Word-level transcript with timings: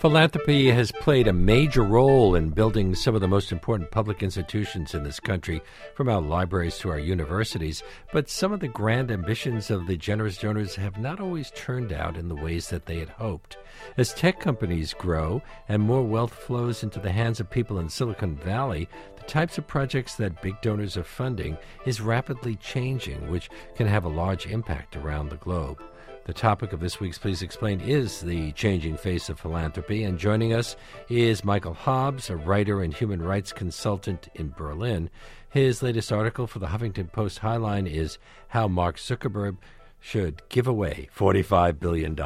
Philanthropy 0.00 0.70
has 0.70 0.90
played 0.92 1.28
a 1.28 1.32
major 1.34 1.82
role 1.82 2.34
in 2.34 2.48
building 2.48 2.94
some 2.94 3.14
of 3.14 3.20
the 3.20 3.28
most 3.28 3.52
important 3.52 3.90
public 3.90 4.22
institutions 4.22 4.94
in 4.94 5.02
this 5.02 5.20
country, 5.20 5.60
from 5.94 6.08
our 6.08 6.22
libraries 6.22 6.78
to 6.78 6.88
our 6.88 6.98
universities. 6.98 7.82
But 8.10 8.30
some 8.30 8.50
of 8.50 8.60
the 8.60 8.68
grand 8.68 9.10
ambitions 9.10 9.70
of 9.70 9.86
the 9.86 9.98
generous 9.98 10.38
donors 10.38 10.74
have 10.76 10.98
not 10.98 11.20
always 11.20 11.50
turned 11.50 11.92
out 11.92 12.16
in 12.16 12.28
the 12.28 12.34
ways 12.34 12.70
that 12.70 12.86
they 12.86 12.98
had 12.98 13.10
hoped. 13.10 13.58
As 13.98 14.14
tech 14.14 14.40
companies 14.40 14.94
grow 14.94 15.42
and 15.68 15.82
more 15.82 16.02
wealth 16.02 16.32
flows 16.32 16.82
into 16.82 16.98
the 16.98 17.12
hands 17.12 17.38
of 17.38 17.50
people 17.50 17.78
in 17.78 17.90
Silicon 17.90 18.36
Valley, 18.36 18.88
the 19.16 19.24
types 19.24 19.58
of 19.58 19.66
projects 19.66 20.14
that 20.14 20.40
big 20.40 20.58
donors 20.62 20.96
are 20.96 21.04
funding 21.04 21.58
is 21.84 22.00
rapidly 22.00 22.56
changing, 22.56 23.30
which 23.30 23.50
can 23.74 23.86
have 23.86 24.06
a 24.06 24.08
large 24.08 24.46
impact 24.46 24.96
around 24.96 25.28
the 25.28 25.36
globe. 25.36 25.82
The 26.26 26.34
topic 26.34 26.74
of 26.74 26.80
this 26.80 27.00
week's 27.00 27.18
Please 27.18 27.40
Explain 27.40 27.80
is 27.80 28.20
the 28.20 28.52
changing 28.52 28.98
face 28.98 29.30
of 29.30 29.40
philanthropy, 29.40 30.04
and 30.04 30.18
joining 30.18 30.52
us 30.52 30.76
is 31.08 31.44
Michael 31.44 31.72
Hobbes, 31.72 32.28
a 32.28 32.36
writer 32.36 32.82
and 32.82 32.92
human 32.92 33.22
rights 33.22 33.54
consultant 33.54 34.28
in 34.34 34.50
Berlin. 34.50 35.08
His 35.48 35.82
latest 35.82 36.12
article 36.12 36.46
for 36.46 36.58
the 36.58 36.66
Huffington 36.66 37.10
Post 37.10 37.40
Highline 37.40 37.90
is 37.90 38.18
How 38.48 38.68
Mark 38.68 38.96
Zuckerberg 38.98 39.56
Should 39.98 40.42
Give 40.50 40.66
Away 40.66 41.08
$45 41.16 41.80
Billion. 41.80 42.16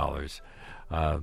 Uh, 0.91 1.21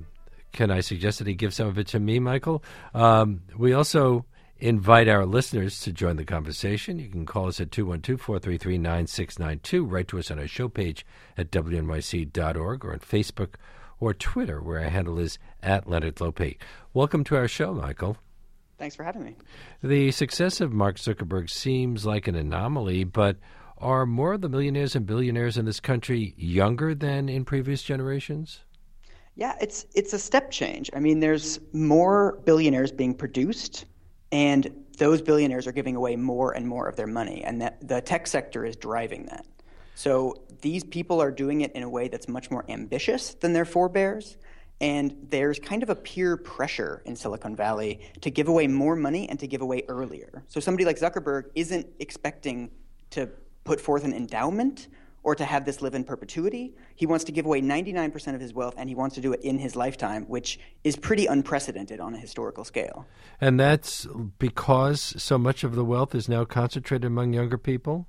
can 0.53 0.71
I 0.71 0.79
suggest 0.79 1.19
that 1.19 1.27
he 1.27 1.33
give 1.33 1.53
some 1.53 1.67
of 1.67 1.77
it 1.77 1.87
to 1.87 1.99
me, 1.99 2.19
Michael? 2.19 2.63
Um, 2.93 3.41
we 3.57 3.73
also 3.73 4.25
invite 4.61 5.07
our 5.07 5.25
listeners 5.25 5.79
to 5.81 5.91
join 5.91 6.15
the 6.15 6.23
conversation. 6.23 6.99
You 6.99 7.09
can 7.09 7.25
call 7.25 7.47
us 7.47 7.59
at 7.59 7.71
212 7.71 8.21
433 8.21 8.77
9692, 8.77 9.83
write 9.83 10.07
to 10.09 10.19
us 10.19 10.29
on 10.29 10.39
our 10.39 10.47
show 10.47 10.69
page 10.69 11.05
at 11.35 11.51
wnyc.org 11.51 12.85
or 12.85 12.93
on 12.93 12.99
Facebook 12.99 13.55
or 13.99 14.13
Twitter, 14.13 14.61
where 14.61 14.79
our 14.79 14.89
handle 14.89 15.19
is 15.19 15.39
at 15.63 15.89
Leonard 15.89 16.15
Lopate. 16.15 16.57
Welcome 16.93 17.23
to 17.25 17.35
our 17.35 17.47
show, 17.47 17.73
Michael. 17.73 18.17
Thanks 18.77 18.95
for 18.95 19.03
having 19.03 19.23
me. 19.23 19.35
The 19.83 20.11
success 20.11 20.61
of 20.61 20.71
Mark 20.71 20.97
Zuckerberg 20.97 21.49
seems 21.49 22.05
like 22.05 22.27
an 22.27 22.35
anomaly, 22.35 23.03
but 23.03 23.37
are 23.79 24.05
more 24.05 24.33
of 24.33 24.41
the 24.41 24.49
millionaires 24.49 24.95
and 24.95 25.07
billionaires 25.07 25.57
in 25.57 25.65
this 25.65 25.79
country 25.79 26.35
younger 26.37 26.93
than 26.93 27.29
in 27.29 27.45
previous 27.45 27.81
generations? 27.81 28.61
Yeah, 29.35 29.55
it's 29.61 29.85
it's 29.95 30.13
a 30.13 30.19
step 30.19 30.51
change. 30.51 30.89
I 30.93 30.99
mean, 30.99 31.19
there's 31.19 31.59
more 31.73 32.39
billionaires 32.45 32.91
being 32.91 33.15
produced 33.15 33.85
and 34.31 34.85
those 34.97 35.21
billionaires 35.21 35.67
are 35.67 35.71
giving 35.71 35.95
away 35.95 36.15
more 36.15 36.53
and 36.53 36.67
more 36.67 36.87
of 36.87 36.95
their 36.95 37.07
money, 37.07 37.43
and 37.43 37.61
that 37.61 37.87
the 37.87 38.01
tech 38.01 38.27
sector 38.27 38.65
is 38.65 38.75
driving 38.75 39.25
that. 39.25 39.45
So 39.95 40.43
these 40.61 40.83
people 40.83 41.21
are 41.21 41.31
doing 41.31 41.61
it 41.61 41.71
in 41.73 41.83
a 41.83 41.89
way 41.89 42.07
that's 42.07 42.27
much 42.27 42.49
more 42.49 42.65
ambitious 42.69 43.33
than 43.35 43.53
their 43.53 43.65
forebears. 43.65 44.37
And 44.79 45.27
there's 45.29 45.59
kind 45.59 45.83
of 45.83 45.91
a 45.91 45.95
peer 45.95 46.37
pressure 46.37 47.03
in 47.05 47.15
Silicon 47.15 47.55
Valley 47.55 47.99
to 48.21 48.31
give 48.31 48.47
away 48.47 48.65
more 48.65 48.95
money 48.95 49.29
and 49.29 49.39
to 49.39 49.45
give 49.45 49.61
away 49.61 49.83
earlier. 49.87 50.43
So 50.47 50.59
somebody 50.59 50.85
like 50.85 50.97
Zuckerberg 50.97 51.51
isn't 51.53 51.85
expecting 51.99 52.71
to 53.11 53.29
put 53.63 53.79
forth 53.79 54.03
an 54.03 54.13
endowment 54.13 54.87
or 55.23 55.35
to 55.35 55.45
have 55.45 55.65
this 55.65 55.81
live 55.81 55.93
in 55.93 56.03
perpetuity. 56.03 56.73
He 56.95 57.05
wants 57.05 57.25
to 57.25 57.31
give 57.31 57.45
away 57.45 57.61
99% 57.61 58.35
of 58.35 58.41
his 58.41 58.53
wealth, 58.53 58.73
and 58.77 58.89
he 58.89 58.95
wants 58.95 59.15
to 59.15 59.21
do 59.21 59.33
it 59.33 59.41
in 59.41 59.59
his 59.59 59.75
lifetime, 59.75 60.25
which 60.25 60.59
is 60.83 60.95
pretty 60.95 61.27
unprecedented 61.27 61.99
on 61.99 62.15
a 62.15 62.17
historical 62.17 62.63
scale. 62.63 63.05
And 63.39 63.59
that's 63.59 64.07
because 64.39 65.21
so 65.21 65.37
much 65.37 65.63
of 65.63 65.75
the 65.75 65.85
wealth 65.85 66.15
is 66.15 66.27
now 66.27 66.45
concentrated 66.45 67.05
among 67.05 67.33
younger 67.33 67.57
people? 67.57 68.07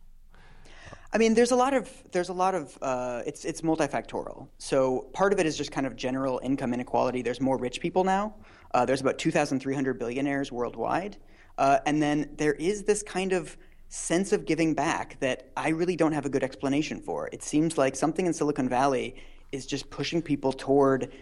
I 1.14 1.18
mean, 1.18 1.34
there's 1.34 1.50
a 1.50 1.56
lot 1.56 1.74
of 1.74 1.90
there's 2.12 2.30
a 2.30 2.32
lot 2.32 2.54
of 2.54 2.78
uh, 2.80 3.22
it's 3.26 3.44
it's 3.44 3.60
multifactorial. 3.60 4.48
So 4.56 5.10
part 5.12 5.34
of 5.34 5.40
it 5.40 5.44
is 5.44 5.58
just 5.58 5.70
kind 5.70 5.86
of 5.86 5.94
general 5.94 6.40
income 6.42 6.72
inequality. 6.72 7.20
There's 7.20 7.40
more 7.40 7.58
rich 7.58 7.80
people 7.80 8.02
now. 8.02 8.34
Uh, 8.72 8.86
there's 8.86 9.02
about 9.02 9.18
2,300 9.18 9.98
billionaires 9.98 10.50
worldwide, 10.50 11.18
uh, 11.58 11.80
and 11.84 12.00
then 12.02 12.30
there 12.36 12.54
is 12.54 12.84
this 12.84 13.02
kind 13.02 13.34
of 13.34 13.58
sense 13.92 14.32
of 14.32 14.46
giving 14.46 14.72
back 14.72 15.20
that 15.20 15.50
I 15.54 15.68
really 15.68 15.96
don't 15.96 16.12
have 16.12 16.24
a 16.24 16.30
good 16.30 16.42
explanation 16.42 17.02
for. 17.02 17.28
It 17.30 17.42
seems 17.42 17.76
like 17.76 17.94
something 17.94 18.24
in 18.24 18.32
Silicon 18.32 18.66
Valley 18.66 19.16
is 19.52 19.66
just 19.66 19.90
pushing 19.90 20.22
people 20.22 20.50
toward 20.50 21.12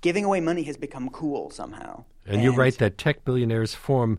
giving 0.00 0.24
away 0.24 0.40
money 0.40 0.62
has 0.62 0.78
become 0.78 1.10
cool 1.10 1.50
somehow. 1.50 2.04
And, 2.24 2.36
and 2.36 2.42
you're 2.42 2.54
right 2.54 2.76
that 2.78 2.96
tech 2.96 3.22
billionaires 3.22 3.74
form 3.74 4.18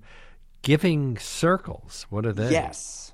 giving 0.61 1.17
circles. 1.17 2.05
What 2.11 2.23
are 2.27 2.33
they? 2.33 2.51
Yes. 2.51 3.13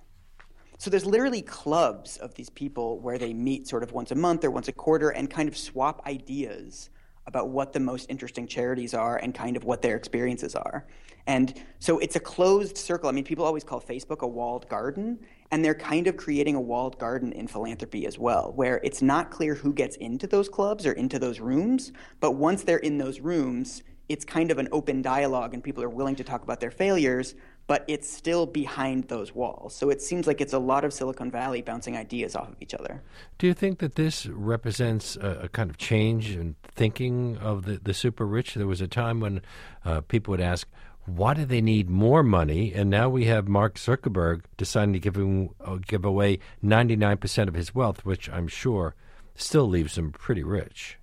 So 0.80 0.90
there's 0.90 1.06
literally 1.06 1.42
clubs 1.42 2.18
of 2.18 2.34
these 2.36 2.50
people 2.50 3.00
where 3.00 3.18
they 3.18 3.34
meet 3.34 3.70
sort 3.70 3.84
of 3.84 3.94
once 3.94 4.12
a 4.12 4.16
month 4.16 4.44
or 4.44 4.52
once 4.52 4.68
a 4.68 4.74
quarter 4.74 5.12
and 5.12 5.30
kind 5.30 5.48
of 5.48 5.56
swap 5.56 6.06
ideas 6.06 6.90
about 7.26 7.50
what 7.50 7.72
the 7.72 7.80
most 7.80 8.10
interesting 8.10 8.48
charities 8.48 8.94
are 8.94 9.16
and 9.16 9.34
kind 9.34 9.56
of 9.56 9.64
what 9.64 9.82
their 9.82 9.96
experiences 9.96 10.56
are. 10.56 10.86
And 11.28 11.54
so 11.80 11.98
it's 12.00 12.16
a 12.16 12.20
closed 12.20 12.78
circle. 12.78 13.10
I 13.10 13.12
mean, 13.12 13.24
people 13.24 13.46
always 13.46 13.64
call 13.64 13.82
Facebook 13.82 14.20
a 14.20 14.28
walled 14.28 14.70
garden, 14.70 15.20
and 15.52 15.66
they're 15.66 15.74
kind 15.74 16.08
of 16.08 16.18
creating 16.18 16.56
a 16.56 16.62
walled 16.62 17.00
garden 17.00 17.32
in 17.32 17.48
philanthropy 17.48 18.06
as 18.06 18.20
well, 18.20 18.52
where 18.56 18.80
it's 18.84 19.02
not 19.02 19.32
clear 19.32 19.56
who 19.56 19.74
gets 19.74 19.96
into 19.98 20.28
those 20.28 20.50
clubs 20.50 20.86
or 20.86 20.92
into 20.94 21.18
those 21.18 21.40
rooms, 21.40 21.92
but 22.20 22.32
once 22.34 22.64
they're 22.64 22.78
in 22.78 22.98
those 22.98 23.20
rooms, 23.20 23.84
it's 24.08 24.24
kind 24.24 24.52
of 24.52 24.60
an 24.60 24.68
open 24.72 25.02
dialogue 25.02 25.54
and 25.54 25.64
people 25.64 25.84
are 25.84 25.90
willing 25.90 26.16
to 26.16 26.24
talk 26.24 26.44
about 26.44 26.60
their 26.60 26.72
failures, 26.72 27.34
but 27.68 27.84
it's 27.88 28.08
still 28.08 28.46
behind 28.46 29.08
those 29.08 29.34
walls. 29.34 29.76
So 29.76 29.90
it 29.90 30.00
seems 30.02 30.28
like 30.28 30.42
it's 30.42 30.54
a 30.54 30.60
lot 30.60 30.86
of 30.86 30.94
Silicon 30.94 31.32
Valley 31.32 31.64
bouncing 31.64 31.98
ideas 31.98 32.36
off 32.36 32.50
of 32.50 32.56
each 32.62 32.76
other. 32.76 33.02
Do 33.40 33.48
you 33.48 33.56
think 33.56 33.80
that 33.80 33.96
this 33.96 34.28
represents 34.28 35.16
a, 35.16 35.40
a 35.44 35.50
kind 35.50 35.72
of 35.72 35.78
change 35.78 36.36
in 36.36 36.56
thinking 36.64 37.38
of 37.38 37.66
the, 37.66 37.80
the 37.82 37.96
super 37.96 38.28
rich? 38.28 38.54
There 38.54 38.68
was 38.68 38.82
a 38.82 38.88
time 38.88 39.20
when 39.20 39.42
uh, 39.84 40.02
people 40.02 40.32
would 40.32 40.42
ask, 40.42 40.68
why 41.06 41.34
do 41.34 41.46
they 41.46 41.62
need 41.62 41.90
more 41.90 42.24
money? 42.24 42.74
And 42.74 42.90
now 42.90 43.10
we 43.10 43.26
have 43.26 43.48
Mark 43.48 43.76
Zuckerberg 43.76 44.44
deciding 44.58 44.94
to 44.94 45.00
give, 45.00 45.16
him, 45.16 45.50
uh, 45.64 45.78
give 45.86 46.04
away 46.04 46.40
99% 46.64 47.48
of 47.48 47.54
his 47.54 47.76
wealth, 47.76 48.06
which 48.06 48.30
I'm 48.30 48.48
sure 48.48 48.96
still 49.36 49.68
leaves 49.68 49.98
him 49.98 50.12
pretty 50.12 50.44
rich. 50.44 50.98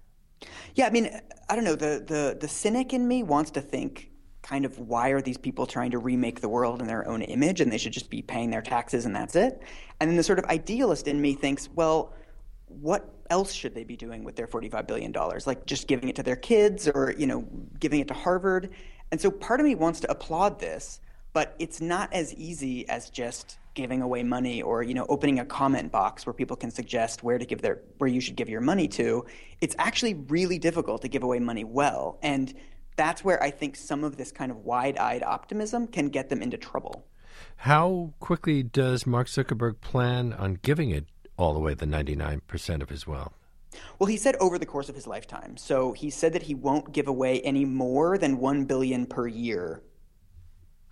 Yeah, 0.75 0.87
I 0.87 0.91
mean, 0.91 1.11
I 1.49 1.55
don't 1.55 1.65
know. 1.65 1.77
The, 1.77 2.03
the, 2.05 2.37
the 2.41 2.49
cynic 2.49 2.93
in 2.93 3.07
me 3.07 3.23
wants 3.23 3.53
to 3.53 3.61
think 3.61 4.11
kind 4.43 4.65
of 4.65 4.79
why 4.79 5.11
are 5.11 5.23
these 5.23 5.39
people 5.39 5.67
trying 5.67 5.93
to 5.93 5.99
remake 5.99 6.41
the 6.41 6.49
world 6.49 6.81
in 6.81 6.89
their 6.89 7.07
own 7.09 7.23
image 7.23 7.61
and 7.61 7.71
they 7.71 7.79
should 7.79 7.93
just 7.93 8.11
be 8.11 8.23
paying 8.23 8.51
their 8.51 8.63
taxes 8.63 9.05
and 9.05 9.15
that's 9.15 9.37
it. 9.37 9.63
And 10.01 10.11
then 10.11 10.17
the 10.17 10.25
sort 10.25 10.41
of 10.41 10.45
idealist 10.47 11.07
in 11.07 11.21
me 11.21 11.35
thinks, 11.35 11.69
well, 11.75 12.13
what 12.67 13.09
else 13.31 13.53
should 13.53 13.75
they 13.75 13.85
be 13.85 13.97
doing 13.97 14.25
with 14.25 14.35
their 14.35 14.49
$45 14.49 14.87
billion? 14.87 15.13
Like 15.47 15.65
just 15.67 15.87
giving 15.87 16.09
it 16.09 16.17
to 16.17 16.23
their 16.25 16.37
kids 16.37 16.89
or, 16.89 17.15
you 17.17 17.27
know, 17.27 17.47
giving 17.79 18.01
it 18.01 18.09
to 18.09 18.15
Harvard? 18.15 18.71
And 19.13 19.21
so 19.21 19.31
part 19.31 19.61
of 19.61 19.67
me 19.67 19.75
wants 19.75 20.01
to 20.01 20.11
applaud 20.11 20.59
this, 20.59 20.99
but 21.35 21.55
it's 21.59 21.83
not 21.83 22.13
as 22.15 22.35
easy 22.35 22.89
as 22.89 23.11
just 23.11 23.59
giving 23.75 24.03
away 24.03 24.23
money 24.23 24.61
or 24.61 24.83
you 24.83 24.95
know 24.95 25.07
opening 25.09 25.39
a 25.39 25.45
comment 25.45 25.93
box 25.93 26.27
where 26.27 26.33
people 26.33 26.57
can 26.57 26.71
suggest 26.71 27.23
where 27.23 27.39
to 27.39 27.45
give 27.45 27.63
their 27.63 27.83
where 27.99 28.09
you 28.09 28.21
should 28.21 28.37
give 28.37 28.49
your 28.49 28.63
money 28.63 28.89
to. 28.89 29.25
It's 29.61 29.77
actually 29.79 30.15
really 30.15 30.59
difficult 30.59 31.03
to 31.03 31.09
give 31.09 31.23
away 31.23 31.39
money 31.39 31.65
well 31.65 32.19
and 32.23 32.53
that's 32.95 33.25
where 33.25 33.43
i 33.43 33.51
think 33.51 33.75
some 33.75 34.05
of 34.05 34.19
this 34.19 34.31
kind 34.31 34.51
of 34.51 34.59
wide-eyed 34.59 35.23
optimism 35.23 35.87
can 35.87 36.09
get 36.09 36.29
them 36.29 36.43
into 36.43 36.59
trouble. 36.59 37.07
How 37.57 38.13
quickly 38.21 38.63
does 38.63 39.07
mark 39.07 39.27
zuckerberg 39.29 39.81
plan 39.81 40.35
on 40.35 40.59
giving 40.61 40.91
it 40.91 41.07
all 41.39 41.57
away 41.57 41.73
the 41.75 41.87
99% 41.87 42.83
of 42.83 42.91
his 42.91 43.07
wealth 43.07 43.42
well, 43.99 44.07
he 44.07 44.17
said 44.17 44.37
over 44.37 44.59
the 44.59 44.67
course 44.67 44.89
of 44.89 44.95
his 44.95 45.07
lifetime. 45.07 45.57
So 45.57 45.93
he 45.93 46.11
said 46.11 46.33
that 46.33 46.43
he 46.43 46.55
won't 46.55 46.93
give 46.93 47.09
away 47.09 47.41
any 47.41 47.65
more 47.65 48.19
than 48.19 48.39
1 48.39 48.65
billion 48.65 49.07
per 49.07 49.27
year 49.27 49.83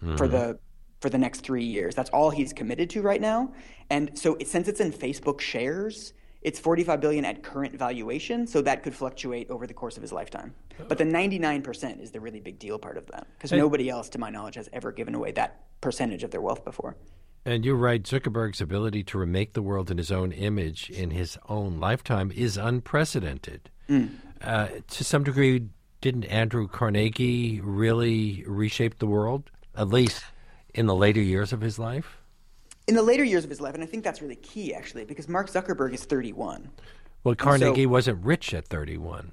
mm-hmm. 0.02 0.16
for 0.16 0.28
the 0.28 0.58
for 1.00 1.08
the 1.08 1.18
next 1.18 1.40
3 1.40 1.64
years. 1.64 1.94
That's 1.94 2.10
all 2.10 2.28
he's 2.28 2.52
committed 2.52 2.90
to 2.90 3.00
right 3.00 3.20
now. 3.20 3.52
And 3.88 4.18
so 4.18 4.36
it, 4.38 4.48
since 4.48 4.68
it's 4.68 4.80
in 4.80 4.92
Facebook 4.92 5.40
shares, 5.40 6.12
it's 6.42 6.58
45 6.58 7.00
billion 7.00 7.24
at 7.24 7.42
current 7.42 7.78
valuation, 7.78 8.46
so 8.46 8.62
that 8.62 8.82
could 8.82 8.94
fluctuate 8.94 9.50
over 9.50 9.66
the 9.66 9.74
course 9.74 9.96
of 9.96 10.02
his 10.02 10.12
lifetime. 10.12 10.54
But 10.88 10.96
the 10.96 11.04
99% 11.04 12.00
is 12.00 12.10
the 12.10 12.20
really 12.20 12.40
big 12.40 12.58
deal 12.58 12.78
part 12.78 12.96
of 12.96 13.06
that 13.08 13.26
because 13.36 13.52
nobody 13.52 13.90
else 13.90 14.08
to 14.10 14.18
my 14.18 14.30
knowledge 14.30 14.54
has 14.54 14.68
ever 14.72 14.92
given 14.92 15.14
away 15.14 15.32
that 15.32 15.60
percentage 15.80 16.22
of 16.22 16.30
their 16.30 16.40
wealth 16.40 16.64
before. 16.64 16.96
And 17.44 17.64
you're 17.64 17.76
right. 17.76 18.02
Zuckerberg's 18.02 18.60
ability 18.60 19.02
to 19.04 19.18
remake 19.18 19.54
the 19.54 19.62
world 19.62 19.90
in 19.90 19.98
his 19.98 20.12
own 20.12 20.32
image 20.32 20.90
in 20.90 21.10
his 21.10 21.38
own 21.48 21.80
lifetime 21.80 22.30
is 22.34 22.56
unprecedented. 22.56 23.70
Mm. 23.88 24.10
Uh, 24.42 24.68
to 24.88 25.04
some 25.04 25.24
degree, 25.24 25.68
didn't 26.00 26.24
Andrew 26.24 26.68
Carnegie 26.68 27.60
really 27.62 28.44
reshape 28.46 28.98
the 28.98 29.06
world, 29.06 29.50
at 29.74 29.88
least 29.88 30.24
in 30.74 30.86
the 30.86 30.94
later 30.94 31.20
years 31.20 31.52
of 31.52 31.60
his 31.60 31.78
life? 31.78 32.18
In 32.86 32.94
the 32.94 33.02
later 33.02 33.24
years 33.24 33.44
of 33.44 33.50
his 33.50 33.60
life, 33.60 33.74
and 33.74 33.82
I 33.82 33.86
think 33.86 34.04
that's 34.04 34.20
really 34.20 34.36
key, 34.36 34.74
actually, 34.74 35.04
because 35.04 35.28
Mark 35.28 35.48
Zuckerberg 35.48 35.94
is 35.94 36.04
31. 36.04 36.70
Well, 37.22 37.34
Carnegie 37.34 37.84
so, 37.84 37.88
wasn't 37.88 38.24
rich 38.24 38.54
at 38.54 38.66
31. 38.66 39.32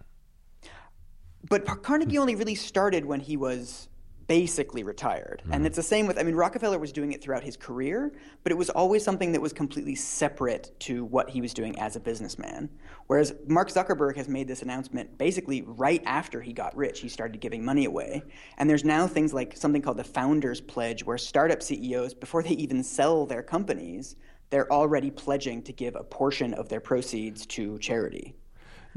But 1.50 1.66
Carnegie 1.84 2.18
only 2.18 2.36
really 2.36 2.56
started 2.56 3.06
when 3.06 3.22
he 3.22 3.38
was 3.38 3.88
basically 4.28 4.84
retired. 4.84 5.42
Mm-hmm. 5.44 5.54
And 5.54 5.66
it's 5.66 5.78
the 5.78 5.84
same 5.84 6.06
with, 6.06 6.20
I 6.20 6.24
mean, 6.24 6.36
Rockefeller 6.36 6.78
was 6.78 6.92
doing 6.92 7.14
it 7.14 7.22
throughout 7.22 7.44
his 7.44 7.58
career, 7.58 8.12
but 8.44 8.52
it 8.52 8.56
was 8.56 8.70
always 8.70 9.04
something 9.04 9.32
that 9.32 9.42
was 9.42 9.54
completely 9.54 9.96
separate 9.96 10.78
to 10.82 11.06
what 11.06 11.30
he 11.30 11.42
was 11.42 11.54
doing 11.54 11.80
as 11.80 11.96
a 11.96 12.00
businessman. 12.00 12.70
Whereas 13.08 13.34
Mark 13.48 13.70
Zuckerberg 13.70 14.18
has 14.18 14.28
made 14.28 14.48
this 14.48 14.62
announcement 14.62 15.18
basically 15.18 15.62
right 15.62 16.04
after 16.06 16.42
he 16.42 16.54
got 16.54 16.76
rich. 16.76 17.00
He 17.00 17.10
started 17.10 17.40
giving 17.40 17.64
money 17.64 17.86
away. 17.86 18.24
And 18.58 18.70
there's 18.70 18.84
now 18.84 19.08
things 19.08 19.34
like 19.34 19.56
something 19.56 19.82
called 19.82 19.98
the 19.98 20.04
Founders 20.04 20.62
Pledge, 20.62 21.04
where 21.04 21.18
startup 21.18 21.64
CEOs, 21.64 22.14
before 22.14 22.44
they 22.44 22.52
even 22.52 22.84
sell 22.84 23.26
their 23.26 23.44
companies, 23.44 24.16
they're 24.50 24.72
already 24.72 25.12
pledging 25.12 25.62
to 25.64 25.74
give 25.74 25.96
a 25.96 26.04
portion 26.04 26.54
of 26.54 26.70
their 26.70 26.80
proceeds 26.80 27.46
to 27.48 27.78
charity. 27.80 28.36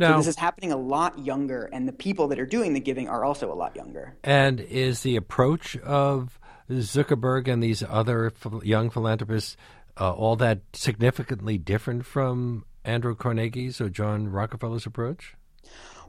Now, 0.00 0.12
so 0.12 0.16
this 0.18 0.26
is 0.28 0.36
happening 0.36 0.72
a 0.72 0.76
lot 0.76 1.18
younger, 1.18 1.68
and 1.72 1.86
the 1.86 1.92
people 1.92 2.28
that 2.28 2.40
are 2.40 2.46
doing 2.46 2.72
the 2.72 2.80
giving 2.80 3.08
are 3.08 3.24
also 3.24 3.52
a 3.52 3.54
lot 3.54 3.76
younger. 3.76 4.16
And 4.24 4.58
is 4.60 5.02
the 5.02 5.16
approach 5.16 5.76
of 5.76 6.40
Zuckerberg 6.70 7.48
and 7.48 7.62
these 7.62 7.82
other 7.82 8.32
young 8.62 8.90
philanthropists 8.90 9.56
uh, 10.00 10.12
all 10.12 10.36
that 10.36 10.60
significantly 10.72 11.58
different 11.58 12.06
from 12.06 12.64
Andrew 12.84 13.14
Carnegie's 13.14 13.80
or 13.80 13.90
John 13.90 14.28
Rockefeller's 14.28 14.86
approach? 14.86 15.34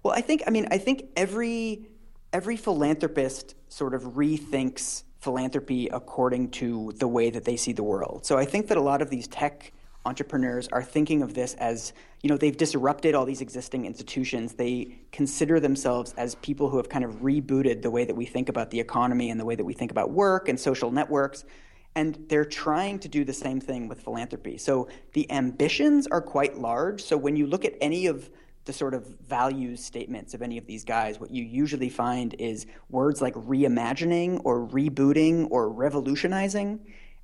Well, 0.04 0.14
I 0.16 0.22
think 0.22 0.44
I 0.48 0.50
mean 0.50 0.68
I 0.72 0.78
think 0.78 1.10
every 1.16 1.90
every 2.32 2.56
philanthropist 2.56 3.56
sort 3.68 3.94
of 3.94 4.04
rethinks 4.04 5.04
philanthropy 5.20 5.88
according 5.88 6.50
to 6.50 6.94
the 6.98 7.08
way 7.08 7.30
that 7.30 7.46
they 7.46 7.58
see 7.58 7.74
the 7.74 7.84
world. 7.84 8.26
So 8.26 8.38
I 8.38 8.46
think 8.46 8.68
that 8.68 8.78
a 8.78 8.82
lot 8.82 9.02
of 9.02 9.10
these 9.10 9.28
tech 9.28 9.72
entrepreneurs 10.06 10.68
are 10.70 10.84
thinking 10.84 11.22
of 11.22 11.34
this 11.34 11.54
as 11.56 11.94
you 12.22 12.30
know 12.30 12.38
they've 12.38 12.58
disrupted 12.58 13.16
all 13.16 13.26
these 13.26 13.42
existing 13.42 13.86
institutions. 13.86 14.54
They 14.54 15.00
consider 15.12 15.60
themselves 15.60 16.14
as 16.18 16.36
people 16.36 16.70
who 16.70 16.78
have 16.78 16.90
kind 16.90 17.04
of 17.04 17.22
rebooted 17.22 17.82
the 17.82 17.92
way 17.92 18.06
that 18.06 18.16
we 18.16 18.26
think 18.26 18.50
about 18.50 18.72
the 18.72 18.80
economy 18.80 19.30
and 19.30 19.40
the 19.40 19.46
way 19.46 19.56
that 19.56 19.66
we 19.66 19.74
think 19.74 19.92
about 19.92 20.12
work 20.12 20.50
and 20.50 20.60
social 20.60 20.92
networks. 20.92 21.46
And 21.94 22.26
they're 22.30 22.46
trying 22.46 23.00
to 23.00 23.10
do 23.10 23.26
the 23.26 23.34
same 23.34 23.60
thing 23.60 23.90
with 23.90 24.02
philanthropy. 24.02 24.58
So 24.58 24.88
the 25.14 25.30
ambitions 25.30 26.08
are 26.08 26.22
quite 26.22 26.58
large. 26.58 27.04
So 27.04 27.18
when 27.18 27.36
you 27.36 27.48
look 27.48 27.66
at 27.66 27.74
any 27.82 28.06
of 28.06 28.30
the 28.64 28.72
sort 28.72 28.94
of 28.94 29.08
values 29.28 29.84
statements 29.84 30.34
of 30.34 30.42
any 30.42 30.58
of 30.58 30.66
these 30.66 30.86
guys, 30.86 31.20
what 31.20 31.32
you 31.32 31.44
usually 31.44 31.90
find 31.90 32.36
is 32.36 32.66
words 32.90 33.22
like 33.22 33.34
reimagining 33.34 34.40
or 34.46 34.68
rebooting 34.68 35.48
or 35.50 35.70
revolutionizing 35.70 36.80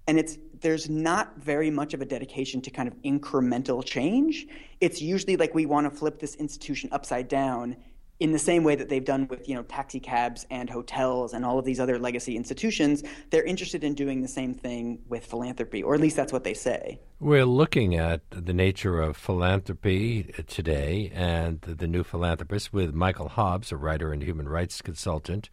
and 0.08 0.18
it's 0.18 0.38
there's 0.62 0.90
not 0.90 1.38
very 1.38 1.70
much 1.70 1.94
of 1.94 2.02
a 2.02 2.06
dedication 2.06 2.62
to 2.62 2.72
kind 2.72 2.88
of 2.88 2.96
incremental 3.04 3.86
change. 3.86 4.48
It's 4.82 5.02
usually 5.02 5.38
like 5.38 5.54
we 5.54 5.66
want 5.66 5.92
to 5.92 5.96
flip 5.96 6.20
this 6.20 6.36
institution 6.36 6.90
upside 6.92 7.28
down 7.28 7.78
in 8.20 8.32
the 8.32 8.40
same 8.40 8.64
way 8.64 8.76
that 8.76 8.90
they've 8.90 9.06
done 9.06 9.28
with 9.28 9.48
you 9.48 9.56
know 9.56 9.64
taxi 9.64 10.00
cabs 10.00 10.46
and 10.50 10.70
hotels 10.70 11.34
and 11.34 11.46
all 11.46 11.60
of 11.60 11.66
these 11.66 11.80
other 11.80 12.00
legacy 12.00 12.36
institutions 12.36 13.04
they're 13.30 13.44
interested 13.44 13.84
in 13.84 13.94
doing 13.94 14.22
the 14.22 14.28
same 14.28 14.54
thing 14.54 15.00
with 15.08 15.26
philanthropy 15.26 15.84
or 15.84 15.94
at 15.94 16.02
least 16.02 16.16
that's 16.16 16.34
what 16.34 16.44
they 16.44 16.54
say 16.54 17.00
we're 17.20 17.46
looking 17.46 17.96
at 17.96 18.22
the 18.32 18.54
nature 18.54 19.00
of 19.00 19.16
philanthropy 19.16 20.24
today 20.48 21.12
and 21.14 21.62
the 21.62 21.88
new 21.88 22.04
philanthropist 22.04 22.74
with 22.74 22.94
michael 22.94 23.30
hobbes 23.30 23.72
a 23.72 23.78
writer 23.78 24.12
and 24.12 24.24
human 24.24 24.50
rights 24.50 24.82
consultant 24.82 25.50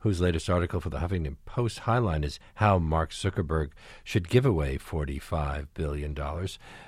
whose 0.00 0.20
latest 0.20 0.50
article 0.50 0.80
for 0.80 0.90
the 0.90 0.98
Huffington 0.98 1.36
Post 1.44 1.80
highline 1.80 2.24
is 2.24 2.40
How 2.54 2.78
Mark 2.78 3.10
Zuckerberg 3.10 3.70
Should 4.02 4.28
Give 4.28 4.44
Away 4.44 4.78
$45 4.78 5.68
Billion. 5.74 6.16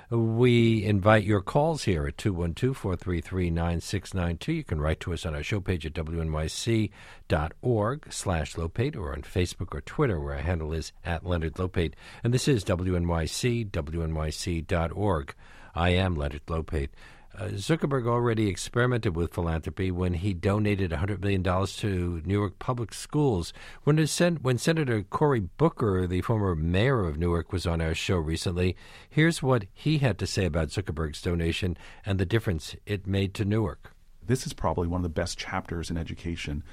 We 0.09 0.83
invite 0.83 1.23
your 1.23 1.41
calls 1.41 1.83
here 1.83 2.05
at 2.07 2.17
212 2.17 2.75
433 2.75 3.49
9692. 3.49 4.51
You 4.53 4.63
can 4.63 4.81
write 4.81 4.99
to 5.01 5.13
us 5.13 5.25
on 5.25 5.35
our 5.35 5.43
show 5.43 5.59
page 5.59 5.85
at 5.85 5.93
wnyc.org 5.93 6.93
slash 8.13 8.55
Lopate 8.55 8.95
or 8.95 9.13
on 9.13 9.21
Facebook 9.21 9.73
or 9.73 9.81
Twitter, 9.81 10.19
where 10.19 10.33
our 10.35 10.41
handle 10.41 10.73
is 10.73 10.91
at 11.05 11.25
Leonard 11.25 11.53
Lopate. 11.53 11.93
And 12.23 12.33
this 12.33 12.47
is 12.47 12.63
WNYC, 12.65 13.69
WNYC.org. 13.71 15.35
I 15.75 15.89
am 15.89 16.15
Leonard 16.15 16.45
Lopate. 16.47 16.89
Uh, 17.35 17.45
Zuckerberg 17.45 18.07
already 18.07 18.47
experimented 18.47 19.15
with 19.15 19.33
philanthropy 19.33 19.89
when 19.89 20.13
he 20.13 20.35
donated 20.35 20.91
$100 20.91 21.19
million 21.19 21.41
to 21.43 22.21
Newark 22.25 22.59
Public 22.59 22.93
Schools. 22.93 23.53
When, 23.83 24.05
Sen- 24.05 24.37
when 24.43 24.59
Senator 24.59 25.01
Cory 25.01 25.39
Booker, 25.39 26.05
the 26.05 26.21
former 26.21 26.53
mayor 26.55 27.03
of 27.05 27.17
Newark, 27.17 27.51
was 27.51 27.65
on 27.65 27.81
our 27.81 27.95
show 27.95 28.17
recently, 28.17 28.75
here's 29.09 29.41
what 29.41 29.65
he 29.73 29.97
had 29.97 30.19
to 30.19 30.27
say 30.27 30.45
about 30.45 30.67
Zuckerberg's 30.67 31.23
donation 31.23 31.75
and 32.05 32.19
the 32.19 32.25
difference 32.25 32.75
it 32.85 33.07
made 33.07 33.33
to 33.33 33.45
Newark. 33.45 33.95
This 34.23 34.45
is 34.45 34.53
probably 34.53 34.87
one 34.87 34.99
of 34.99 35.03
the 35.03 35.09
best 35.09 35.39
chapters 35.39 35.89
in 35.89 35.97
education 35.97 36.63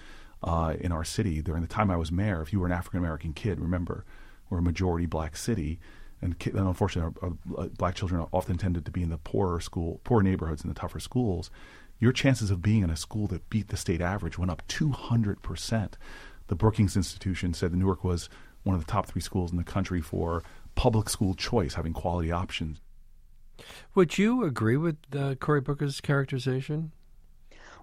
uh, 0.43 0.75
in 0.79 0.93
our 0.93 1.05
city. 1.05 1.41
During 1.41 1.63
the 1.63 1.69
time 1.69 1.91
I 1.91 1.97
was 1.97 2.13
mayor, 2.13 2.43
if 2.43 2.53
you 2.53 2.61
were 2.61 2.67
an 2.67 2.73
African 2.73 2.99
American 2.99 3.33
kid, 3.33 3.61
remember, 3.61 4.05
we're 4.51 4.59
a 4.59 4.63
majority 4.63 5.07
black 5.07 5.39
city 5.39 5.81
and, 6.23 6.35
and 6.47 6.69
unfortunately, 6.69 7.15
our, 7.23 7.29
our, 7.29 7.65
uh, 7.65 7.69
black 7.69 7.95
children 7.95 8.27
often 8.33 8.59
tended 8.59 8.85
to 8.85 8.91
be 8.91 9.03
in 9.03 9.11
the 9.11 9.19
poorer 9.19 9.61
school, 9.61 10.01
poor 10.05 10.23
neighborhoods, 10.23 10.63
and 10.63 10.71
the 10.71 10.79
tougher 10.79 11.01
schools. 11.01 11.51
Your 11.99 12.13
chances 12.13 12.51
of 12.51 12.63
being 12.63 12.83
in 12.83 12.91
a 12.91 12.97
school 12.97 13.27
that 13.29 13.49
beat 13.51 13.69
the 13.69 13.77
state 13.77 14.01
average 14.01 14.39
went 14.39 14.51
up 14.51 14.63
200 14.69 15.43
percent. 15.43 15.97
The 16.49 16.55
Brookings 16.57 16.97
Institution 16.97 17.55
said 17.55 17.73
that 17.73 17.77
Newark 17.77 18.03
was 18.03 18.29
one 18.63 18.75
of 18.75 18.85
the 18.85 18.91
top 18.91 19.07
three 19.07 19.23
schools 19.23 19.51
in 19.51 19.57
the 19.57 19.65
country 19.65 20.01
for 20.01 20.43
public 20.75 21.09
school 21.09 21.35
choice, 21.35 21.75
having 21.75 21.93
quality 21.93 22.33
options. 22.33 22.81
Would 23.95 24.19
you 24.19 24.45
agree 24.45 24.77
with 24.77 24.97
uh, 25.15 25.35
Cory 25.37 25.61
Booker's 25.61 26.01
characterization? 26.01 26.93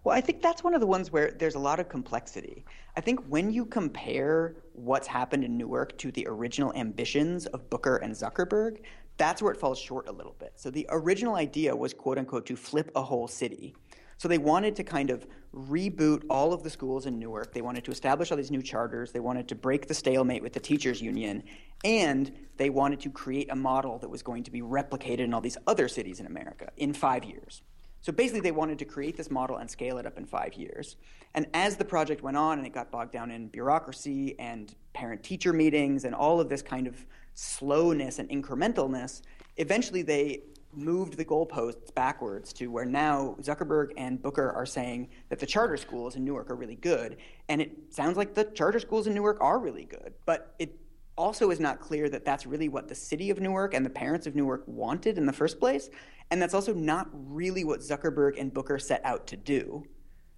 Well, 0.04 0.16
I 0.16 0.22
think 0.22 0.42
that's 0.42 0.64
one 0.64 0.74
of 0.74 0.80
the 0.80 0.88
ones 0.88 1.12
where 1.12 1.32
there's 1.32 1.56
a 1.56 1.60
lot 1.60 1.80
of 1.80 1.90
complexity. 1.90 2.66
I 2.96 3.02
think 3.02 3.20
when 3.28 3.52
you 3.52 3.66
compare 3.66 4.56
what's 4.74 5.08
happened 5.08 5.44
in 5.44 5.58
Newark 5.58 5.98
to 6.00 6.12
the 6.12 6.26
original 6.30 6.74
ambitions 6.74 7.46
of 7.48 7.70
Booker 7.70 7.98
and 7.98 8.14
Zuckerberg, 8.14 8.80
that's 9.18 9.42
where 9.42 9.52
it 9.52 9.60
falls 9.60 9.80
short 9.80 10.08
a 10.08 10.12
little 10.12 10.36
bit. 10.40 10.54
So 10.56 10.70
the 10.70 10.86
original 10.90 11.36
idea 11.36 11.76
was, 11.76 11.94
quote 11.94 12.18
unquote, 12.18 12.46
to 12.46 12.56
flip 12.56 12.92
a 12.96 13.02
whole 13.02 13.28
city. 13.28 13.76
So 14.18 14.28
they 14.28 14.40
wanted 14.40 14.76
to 14.78 14.84
kind 14.84 15.12
of 15.12 15.28
reboot 15.54 16.24
all 16.30 16.54
of 16.54 16.64
the 16.64 16.70
schools 16.70 17.06
in 17.06 17.20
Newark. 17.20 17.54
They 17.54 17.62
wanted 17.62 17.84
to 17.86 17.92
establish 17.92 18.32
all 18.32 18.38
these 18.38 18.52
new 18.52 18.64
charters. 18.64 19.12
They 19.12 19.20
wanted 19.20 19.48
to 19.50 19.56
break 19.56 19.88
the 19.88 19.94
stalemate 19.94 20.42
with 20.42 20.54
the 20.54 20.60
teachers 20.60 21.02
union. 21.02 21.44
And 21.84 22.32
they 22.58 22.70
wanted 22.72 23.00
to 23.02 23.12
create 23.12 23.52
a 23.52 23.56
model 23.56 24.00
that 24.00 24.10
was 24.10 24.24
going 24.24 24.44
to 24.44 24.52
be 24.52 24.62
replicated 24.62 25.20
in 25.20 25.34
all 25.34 25.42
these 25.42 25.58
other 25.68 25.88
cities 25.88 26.20
in 26.20 26.26
America 26.26 26.70
in 26.78 26.94
five 26.94 27.26
years. 27.26 27.62
So 28.02 28.12
basically, 28.12 28.42
they 28.42 28.52
wanted 28.52 28.80
to 28.80 28.86
create 28.86 29.18
this 29.18 29.30
model 29.30 29.58
and 29.58 29.70
scale 29.70 29.98
it 29.98 30.06
up 30.06 30.18
in 30.18 30.26
five 30.26 30.54
years. 30.54 30.96
And 31.34 31.48
as 31.54 31.76
the 31.78 31.86
project 31.86 32.24
went 32.24 32.38
on 32.38 32.58
and 32.58 32.66
it 32.66 32.74
got 32.74 32.92
bogged 32.92 33.12
down 33.12 33.32
in 33.32 33.48
bureaucracy 33.48 34.36
and 34.40 34.74
parent 34.94 35.24
teacher 35.24 35.54
meetings 35.54 36.06
and 36.06 36.16
all 36.16 36.40
of 36.40 36.50
this 36.50 36.62
kind 36.62 36.88
of 36.88 37.06
slowness 37.34 38.20
and 38.20 38.30
incrementalness, 38.30 39.22
eventually 39.58 40.02
they 40.02 40.42
moved 40.74 41.18
the 41.18 41.26
goalposts 41.26 41.94
backwards 41.94 42.54
to 42.54 42.68
where 42.68 42.86
now 42.86 43.36
Zuckerberg 43.42 43.92
and 43.98 44.22
Booker 44.22 44.52
are 44.52 44.66
saying 44.66 45.10
that 45.30 45.40
the 45.40 45.46
charter 45.46 45.78
schools 45.78 46.16
in 46.16 46.24
Newark 46.24 46.50
are 46.50 46.56
really 46.56 46.76
good. 46.76 47.18
And 47.50 47.62
it 47.62 47.72
sounds 47.90 48.18
like 48.18 48.36
the 48.36 48.46
charter 48.46 48.80
schools 48.80 49.08
in 49.08 49.14
Newark 49.14 49.42
are 49.42 49.60
really 49.60 49.86
good. 49.86 50.14
But 50.26 50.54
it 50.60 50.78
also 51.18 51.50
is 51.50 51.60
not 51.60 51.80
clear 51.80 52.10
that 52.10 52.24
that's 52.24 52.46
really 52.46 52.70
what 52.70 52.88
the 52.88 52.96
city 52.96 53.30
of 53.30 53.40
Newark 53.40 53.74
and 53.74 53.86
the 53.86 53.90
parents 53.90 54.28
of 54.28 54.36
Newark 54.36 54.64
wanted 54.68 55.18
in 55.18 55.26
the 55.26 55.34
first 55.34 55.60
place. 55.60 55.90
And 56.30 56.42
that's 56.42 56.54
also 56.54 56.74
not 56.74 57.10
really 57.12 57.64
what 57.64 57.80
Zuckerberg 57.80 58.40
and 58.40 58.54
Booker 58.54 58.80
set 58.80 59.04
out 59.04 59.28
to 59.28 59.38
do. 59.38 59.86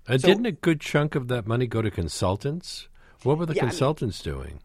Uh, 0.08 0.18
so, 0.18 0.28
didn't 0.28 0.46
a 0.46 0.52
good 0.52 0.80
chunk 0.80 1.16
of 1.16 1.28
that 1.28 1.48
money 1.48 1.68
go 1.68 1.82
to 1.82 1.92
consultants? 1.92 2.88
What 3.24 3.38
were 3.38 3.46
the 3.46 3.54
yeah, 3.54 3.62
consultants 3.62 4.26
I 4.26 4.30
mean, 4.30 4.38
doing? 4.38 4.60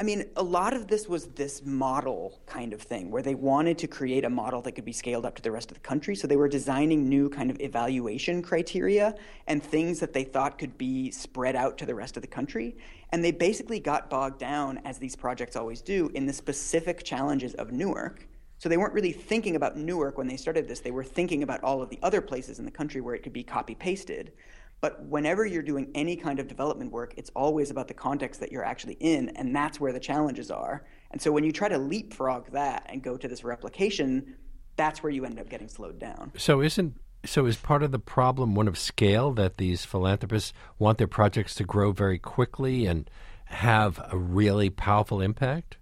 I 0.00 0.02
mean, 0.02 0.24
a 0.36 0.42
lot 0.42 0.72
of 0.72 0.86
this 0.86 1.06
was 1.06 1.26
this 1.26 1.62
model 1.62 2.40
kind 2.46 2.72
of 2.72 2.80
thing 2.80 3.10
where 3.10 3.20
they 3.20 3.34
wanted 3.34 3.76
to 3.76 3.86
create 3.86 4.24
a 4.24 4.30
model 4.30 4.62
that 4.62 4.72
could 4.72 4.86
be 4.86 4.94
scaled 4.94 5.26
up 5.26 5.36
to 5.36 5.42
the 5.42 5.50
rest 5.50 5.70
of 5.70 5.74
the 5.74 5.82
country. 5.82 6.16
So 6.16 6.26
they 6.26 6.38
were 6.38 6.48
designing 6.48 7.06
new 7.06 7.28
kind 7.28 7.50
of 7.50 7.60
evaluation 7.60 8.40
criteria 8.40 9.14
and 9.46 9.62
things 9.62 10.00
that 10.00 10.14
they 10.14 10.24
thought 10.24 10.56
could 10.56 10.78
be 10.78 11.10
spread 11.10 11.54
out 11.54 11.76
to 11.76 11.84
the 11.84 11.94
rest 11.94 12.16
of 12.16 12.22
the 12.22 12.28
country. 12.28 12.78
And 13.12 13.22
they 13.22 13.30
basically 13.30 13.78
got 13.78 14.08
bogged 14.08 14.38
down, 14.38 14.80
as 14.86 14.96
these 14.96 15.14
projects 15.14 15.54
always 15.54 15.82
do, 15.82 16.10
in 16.14 16.24
the 16.24 16.32
specific 16.32 17.04
challenges 17.04 17.52
of 17.56 17.70
Newark. 17.70 18.26
So 18.56 18.70
they 18.70 18.78
weren't 18.78 18.94
really 18.94 19.12
thinking 19.12 19.54
about 19.54 19.76
Newark 19.76 20.16
when 20.16 20.28
they 20.28 20.38
started 20.38 20.66
this. 20.66 20.80
They 20.80 20.92
were 20.92 21.04
thinking 21.04 21.42
about 21.42 21.62
all 21.62 21.82
of 21.82 21.90
the 21.90 21.98
other 22.02 22.22
places 22.22 22.58
in 22.58 22.64
the 22.64 22.70
country 22.70 23.02
where 23.02 23.14
it 23.14 23.22
could 23.22 23.34
be 23.34 23.42
copy 23.42 23.74
pasted. 23.74 24.32
But 24.80 25.04
whenever 25.04 25.44
you're 25.44 25.62
doing 25.62 25.90
any 25.94 26.16
kind 26.16 26.38
of 26.40 26.48
development 26.48 26.90
work, 26.90 27.14
it's 27.16 27.30
always 27.36 27.70
about 27.70 27.88
the 27.88 27.94
context 27.94 28.40
that 28.40 28.50
you're 28.50 28.64
actually 28.64 28.94
in, 28.94 29.28
and 29.30 29.54
that's 29.54 29.78
where 29.78 29.92
the 29.92 30.00
challenges 30.00 30.50
are. 30.50 30.86
And 31.10 31.20
so 31.20 31.32
when 31.32 31.44
you 31.44 31.52
try 31.52 31.68
to 31.68 31.78
leapfrog 31.78 32.52
that 32.52 32.86
and 32.88 33.02
go 33.02 33.16
to 33.16 33.28
this 33.28 33.44
replication, 33.44 34.36
that's 34.76 35.02
where 35.02 35.12
you 35.12 35.24
end 35.24 35.38
up 35.38 35.50
getting 35.50 35.68
slowed 35.68 35.98
down. 35.98 36.32
So 36.36 36.62
isn't 36.62 36.98
so 37.24 37.44
is 37.44 37.56
part 37.56 37.82
of 37.82 37.92
the 37.92 37.98
problem 37.98 38.54
one 38.54 38.66
of 38.66 38.78
scale 38.78 39.32
that 39.32 39.58
these 39.58 39.84
philanthropists 39.84 40.54
want 40.78 40.96
their 40.96 41.06
projects 41.06 41.54
to 41.56 41.64
grow 41.64 41.92
very 41.92 42.18
quickly 42.18 42.86
and 42.86 43.10
have 43.46 44.00
a 44.10 44.16
really 44.16 44.70
powerful 44.70 45.20
impact? 45.20 45.76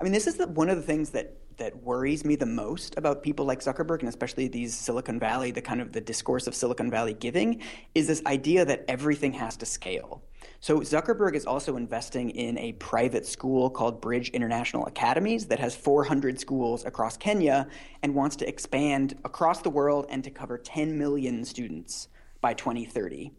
I 0.00 0.04
mean, 0.04 0.12
this 0.12 0.26
is 0.26 0.36
the, 0.36 0.48
one 0.48 0.70
of 0.70 0.76
the 0.76 0.82
things 0.82 1.10
that 1.10 1.36
that 1.58 1.82
worries 1.82 2.24
me 2.24 2.36
the 2.36 2.46
most 2.46 2.94
about 2.96 3.22
people 3.22 3.44
like 3.44 3.60
Zuckerberg 3.60 4.00
and 4.00 4.08
especially 4.08 4.48
these 4.48 4.74
Silicon 4.74 5.18
Valley, 5.18 5.50
the 5.50 5.62
kind 5.62 5.80
of 5.80 5.92
the 5.92 6.00
discourse 6.00 6.46
of 6.46 6.54
Silicon 6.54 6.90
Valley 6.90 7.14
giving, 7.14 7.62
is 7.94 8.06
this 8.06 8.22
idea 8.26 8.64
that 8.64 8.84
everything 8.88 9.32
has 9.32 9.56
to 9.58 9.66
scale. 9.66 10.22
So 10.60 10.80
Zuckerberg 10.80 11.34
is 11.34 11.46
also 11.46 11.76
investing 11.76 12.30
in 12.30 12.58
a 12.58 12.72
private 12.74 13.26
school 13.26 13.70
called 13.70 14.00
Bridge 14.00 14.30
International 14.30 14.86
Academies 14.86 15.46
that 15.46 15.58
has 15.58 15.74
400 15.74 16.38
schools 16.38 16.84
across 16.84 17.16
Kenya 17.16 17.68
and 18.02 18.14
wants 18.14 18.36
to 18.36 18.48
expand 18.48 19.18
across 19.24 19.62
the 19.62 19.70
world 19.70 20.06
and 20.08 20.22
to 20.24 20.30
cover 20.30 20.58
10 20.58 20.96
million 20.98 21.44
students 21.44 22.08
by 22.40 22.54
2030. 22.54 23.32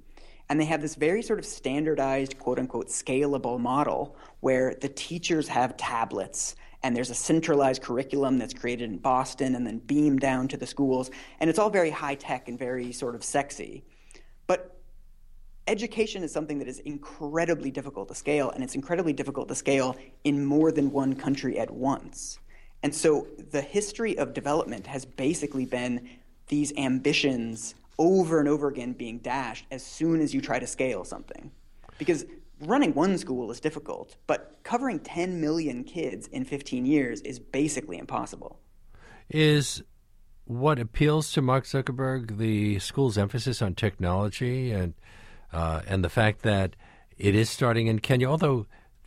And 0.49 0.59
they 0.59 0.65
have 0.65 0.81
this 0.81 0.95
very 0.95 1.21
sort 1.21 1.39
of 1.39 1.45
standardized, 1.45 2.37
quote 2.37 2.59
unquote, 2.59 2.87
scalable 2.87 3.59
model 3.59 4.15
where 4.41 4.75
the 4.79 4.89
teachers 4.89 5.47
have 5.47 5.77
tablets 5.77 6.55
and 6.83 6.95
there's 6.95 7.09
a 7.09 7.15
centralized 7.15 7.81
curriculum 7.81 8.37
that's 8.37 8.53
created 8.53 8.89
in 8.89 8.97
Boston 8.97 9.55
and 9.55 9.65
then 9.65 9.79
beamed 9.79 10.19
down 10.19 10.47
to 10.49 10.57
the 10.57 10.67
schools. 10.67 11.09
And 11.39 11.49
it's 11.49 11.57
all 11.57 11.69
very 11.69 11.89
high 11.89 12.15
tech 12.15 12.49
and 12.49 12.59
very 12.59 12.91
sort 12.91 13.15
of 13.15 13.23
sexy. 13.23 13.83
But 14.47 14.77
education 15.67 16.23
is 16.23 16.31
something 16.33 16.59
that 16.59 16.67
is 16.67 16.79
incredibly 16.79 17.71
difficult 17.71 18.09
to 18.09 18.15
scale, 18.15 18.51
and 18.51 18.63
it's 18.63 18.75
incredibly 18.75 19.13
difficult 19.13 19.47
to 19.47 19.55
scale 19.55 19.95
in 20.25 20.45
more 20.45 20.71
than 20.71 20.91
one 20.91 21.15
country 21.15 21.57
at 21.57 21.71
once. 21.71 22.39
And 22.83 22.93
so 22.93 23.27
the 23.51 23.61
history 23.61 24.17
of 24.17 24.33
development 24.33 24.85
has 24.87 25.05
basically 25.05 25.65
been 25.65 26.09
these 26.47 26.73
ambitions 26.77 27.75
over 27.97 28.39
and 28.39 28.49
over 28.49 28.67
again 28.67 28.91
being 28.91 29.19
dashed 29.19 29.65
as 29.71 29.85
soon 29.85 30.19
as 30.19 30.33
you 30.33 30.41
try 30.41 30.59
to 30.59 30.67
scale 30.67 31.05
something. 31.05 31.49
Because 31.97 32.25
running 32.65 32.93
one 32.93 33.17
school 33.17 33.51
is 33.51 33.59
difficult, 33.59 34.15
but 34.27 34.59
covering 34.63 34.99
10 34.99 35.39
million 35.39 35.83
kids 35.83 36.27
in 36.27 36.45
15 36.45 36.85
years 36.85 37.21
is 37.21 37.39
basically 37.39 37.97
impossible. 37.97 38.59
Is 39.29 39.83
what 40.45 40.79
appeals 40.79 41.31
to 41.33 41.41
Mark 41.41 41.65
Zuckerberg 41.65 42.37
the 42.37 42.79
school's 42.79 43.17
emphasis 43.17 43.61
on 43.61 43.75
technology 43.75 44.71
and 44.71 44.93
uh, 45.51 45.81
and 45.87 46.03
the 46.03 46.09
fact 46.09 46.41
that 46.41 46.75
it 47.17 47.35
is 47.35 47.49
starting 47.49 47.87
in 47.87 47.99
Kenya? 47.99 48.27
Although, 48.27 48.65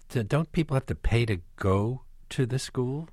don't 0.09 0.51
people 0.53 0.75
have 0.75 0.87
to 0.87 0.95
pay 0.95 1.27
to 1.27 1.41
go 1.57 2.03
to 2.31 2.47
the 2.47 2.59
school? 2.59 3.09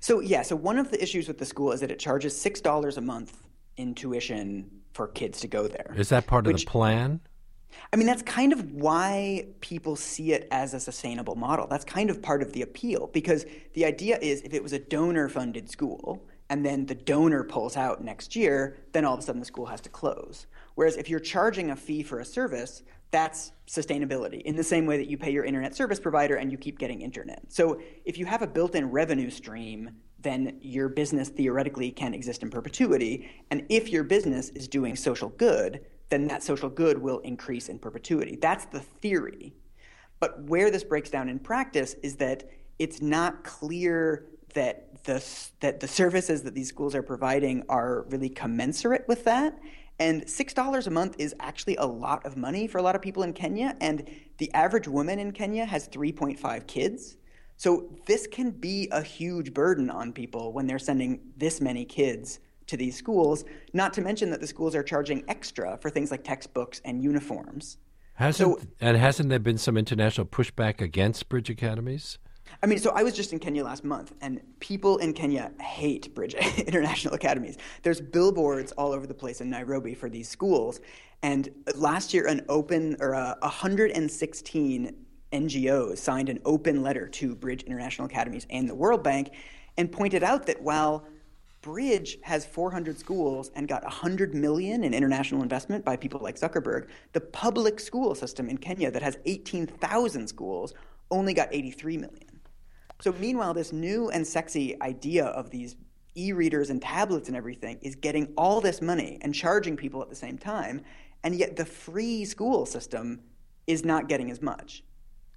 So 0.00 0.20
yeah, 0.20 0.42
so 0.42 0.54
one 0.54 0.78
of 0.78 0.90
the 0.90 1.02
issues 1.02 1.26
with 1.26 1.38
the 1.38 1.46
school 1.46 1.72
is 1.72 1.80
that 1.80 1.90
it 1.90 1.98
charges 1.98 2.38
six 2.38 2.60
dollars 2.60 2.96
a 2.96 3.00
month 3.00 3.42
in 3.76 3.94
tuition 3.94 4.70
for 4.92 5.08
kids 5.08 5.40
to 5.40 5.48
go 5.48 5.66
there. 5.66 5.92
Is 5.96 6.10
that 6.10 6.26
part 6.26 6.46
which, 6.46 6.62
of 6.62 6.66
the 6.66 6.70
plan? 6.70 7.20
I 7.92 7.96
mean, 7.96 8.06
that's 8.06 8.22
kind 8.22 8.52
of 8.52 8.72
why 8.72 9.46
people 9.60 9.96
see 9.96 10.32
it 10.32 10.48
as 10.50 10.74
a 10.74 10.80
sustainable 10.80 11.36
model. 11.36 11.66
That's 11.66 11.84
kind 11.84 12.10
of 12.10 12.20
part 12.20 12.42
of 12.42 12.52
the 12.52 12.62
appeal 12.62 13.08
because 13.12 13.46
the 13.74 13.84
idea 13.84 14.18
is 14.20 14.40
if 14.42 14.52
it 14.52 14.62
was 14.62 14.72
a 14.72 14.78
donor 14.78 15.28
funded 15.28 15.70
school 15.70 16.26
and 16.50 16.64
then 16.64 16.86
the 16.86 16.94
donor 16.94 17.44
pulls 17.44 17.76
out 17.76 18.04
next 18.04 18.36
year, 18.36 18.76
then 18.92 19.04
all 19.04 19.14
of 19.14 19.20
a 19.20 19.22
sudden 19.22 19.40
the 19.40 19.46
school 19.46 19.66
has 19.66 19.80
to 19.82 19.88
close. 19.88 20.46
Whereas 20.74 20.96
if 20.96 21.08
you're 21.08 21.20
charging 21.20 21.70
a 21.70 21.76
fee 21.76 22.02
for 22.02 22.20
a 22.20 22.24
service, 22.24 22.82
that's 23.10 23.52
sustainability 23.68 24.42
in 24.42 24.56
the 24.56 24.64
same 24.64 24.86
way 24.86 24.96
that 24.96 25.08
you 25.08 25.16
pay 25.16 25.30
your 25.30 25.44
internet 25.44 25.74
service 25.74 26.00
provider 26.00 26.34
and 26.34 26.50
you 26.50 26.58
keep 26.58 26.78
getting 26.78 27.00
internet. 27.00 27.44
So 27.48 27.80
if 28.04 28.18
you 28.18 28.26
have 28.26 28.42
a 28.42 28.46
built 28.46 28.74
in 28.74 28.90
revenue 28.90 29.30
stream, 29.30 29.90
then 30.20 30.58
your 30.60 30.88
business 30.88 31.28
theoretically 31.28 31.92
can 31.92 32.12
exist 32.12 32.42
in 32.42 32.50
perpetuity. 32.50 33.30
And 33.50 33.64
if 33.68 33.88
your 33.88 34.02
business 34.02 34.48
is 34.50 34.66
doing 34.66 34.96
social 34.96 35.28
good, 35.28 35.84
then 36.10 36.28
that 36.28 36.42
social 36.42 36.68
good 36.68 36.98
will 36.98 37.18
increase 37.20 37.68
in 37.68 37.78
perpetuity. 37.78 38.36
That's 38.36 38.66
the 38.66 38.80
theory. 38.80 39.54
But 40.20 40.42
where 40.44 40.70
this 40.70 40.84
breaks 40.84 41.10
down 41.10 41.28
in 41.28 41.38
practice 41.38 41.94
is 42.02 42.16
that 42.16 42.48
it's 42.78 43.00
not 43.00 43.44
clear 43.44 44.26
that 44.54 45.04
the, 45.04 45.24
that 45.60 45.80
the 45.80 45.88
services 45.88 46.42
that 46.42 46.54
these 46.54 46.68
schools 46.68 46.94
are 46.94 47.02
providing 47.02 47.64
are 47.68 48.02
really 48.08 48.28
commensurate 48.28 49.06
with 49.08 49.24
that. 49.24 49.58
And 49.98 50.24
$6 50.24 50.86
a 50.86 50.90
month 50.90 51.16
is 51.18 51.34
actually 51.40 51.76
a 51.76 51.86
lot 51.86 52.24
of 52.26 52.36
money 52.36 52.66
for 52.66 52.78
a 52.78 52.82
lot 52.82 52.96
of 52.96 53.02
people 53.02 53.22
in 53.22 53.32
Kenya. 53.32 53.76
And 53.80 54.08
the 54.38 54.52
average 54.52 54.88
woman 54.88 55.18
in 55.18 55.32
Kenya 55.32 55.64
has 55.64 55.88
3.5 55.88 56.66
kids. 56.66 57.16
So 57.56 57.96
this 58.06 58.26
can 58.26 58.50
be 58.50 58.88
a 58.90 59.02
huge 59.02 59.54
burden 59.54 59.90
on 59.90 60.12
people 60.12 60.52
when 60.52 60.66
they're 60.66 60.78
sending 60.78 61.20
this 61.36 61.60
many 61.60 61.84
kids 61.84 62.40
to 62.66 62.76
these 62.76 62.96
schools, 62.96 63.44
not 63.72 63.92
to 63.94 64.00
mention 64.00 64.30
that 64.30 64.40
the 64.40 64.46
schools 64.46 64.74
are 64.74 64.82
charging 64.82 65.24
extra 65.28 65.76
for 65.78 65.90
things 65.90 66.10
like 66.10 66.24
textbooks 66.24 66.80
and 66.84 67.02
uniforms. 67.02 67.78
Hasn't 68.14 68.60
so, 68.60 68.66
and 68.80 68.96
hasn't 68.96 69.28
there 69.28 69.38
been 69.38 69.58
some 69.58 69.76
international 69.76 70.26
pushback 70.26 70.80
against 70.80 71.28
bridge 71.28 71.50
academies? 71.50 72.18
I 72.62 72.66
mean, 72.66 72.78
so 72.78 72.90
I 72.90 73.02
was 73.02 73.14
just 73.14 73.32
in 73.32 73.38
Kenya 73.38 73.64
last 73.64 73.84
month, 73.84 74.12
and 74.20 74.40
people 74.60 74.98
in 74.98 75.12
Kenya 75.12 75.50
hate 75.60 76.14
Bridge 76.14 76.34
International 76.58 77.14
Academies. 77.14 77.56
There's 77.82 78.00
billboards 78.00 78.72
all 78.72 78.92
over 78.92 79.06
the 79.06 79.14
place 79.14 79.40
in 79.40 79.50
Nairobi 79.50 79.94
for 79.94 80.08
these 80.08 80.28
schools, 80.28 80.80
and 81.22 81.48
last 81.74 82.14
year, 82.14 82.26
an 82.26 82.44
open 82.48 82.96
or 83.00 83.14
uh, 83.14 83.34
116 83.40 84.94
NGOs 85.32 85.98
signed 85.98 86.28
an 86.28 86.38
open 86.44 86.82
letter 86.82 87.08
to 87.08 87.34
Bridge 87.34 87.62
International 87.64 88.06
Academies 88.06 88.46
and 88.50 88.68
the 88.68 88.74
World 88.74 89.02
Bank, 89.02 89.30
and 89.76 89.90
pointed 89.90 90.22
out 90.22 90.46
that 90.46 90.62
while 90.62 91.06
Bridge 91.64 92.18
has 92.20 92.44
400 92.44 92.98
schools 92.98 93.50
and 93.54 93.66
got 93.66 93.82
100 93.84 94.34
million 94.34 94.84
in 94.84 94.92
international 94.92 95.42
investment 95.42 95.82
by 95.82 95.96
people 95.96 96.20
like 96.20 96.38
Zuckerberg. 96.38 96.88
The 97.14 97.22
public 97.22 97.80
school 97.80 98.14
system 98.14 98.50
in 98.50 98.58
Kenya 98.58 98.90
that 98.90 99.00
has 99.00 99.16
18,000 99.24 100.28
schools 100.28 100.74
only 101.10 101.32
got 101.32 101.48
83 101.50 101.96
million. 101.96 102.40
So, 103.00 103.14
meanwhile, 103.18 103.54
this 103.54 103.72
new 103.72 104.10
and 104.10 104.26
sexy 104.26 104.78
idea 104.82 105.24
of 105.24 105.48
these 105.48 105.76
e 106.14 106.32
readers 106.32 106.68
and 106.68 106.82
tablets 106.82 107.28
and 107.28 107.36
everything 107.36 107.78
is 107.80 107.94
getting 107.94 108.34
all 108.36 108.60
this 108.60 108.82
money 108.82 109.16
and 109.22 109.34
charging 109.34 109.74
people 109.74 110.02
at 110.02 110.10
the 110.10 110.14
same 110.14 110.36
time, 110.36 110.82
and 111.22 111.34
yet 111.34 111.56
the 111.56 111.64
free 111.64 112.26
school 112.26 112.66
system 112.66 113.20
is 113.66 113.86
not 113.86 114.06
getting 114.06 114.30
as 114.30 114.42
much. 114.42 114.84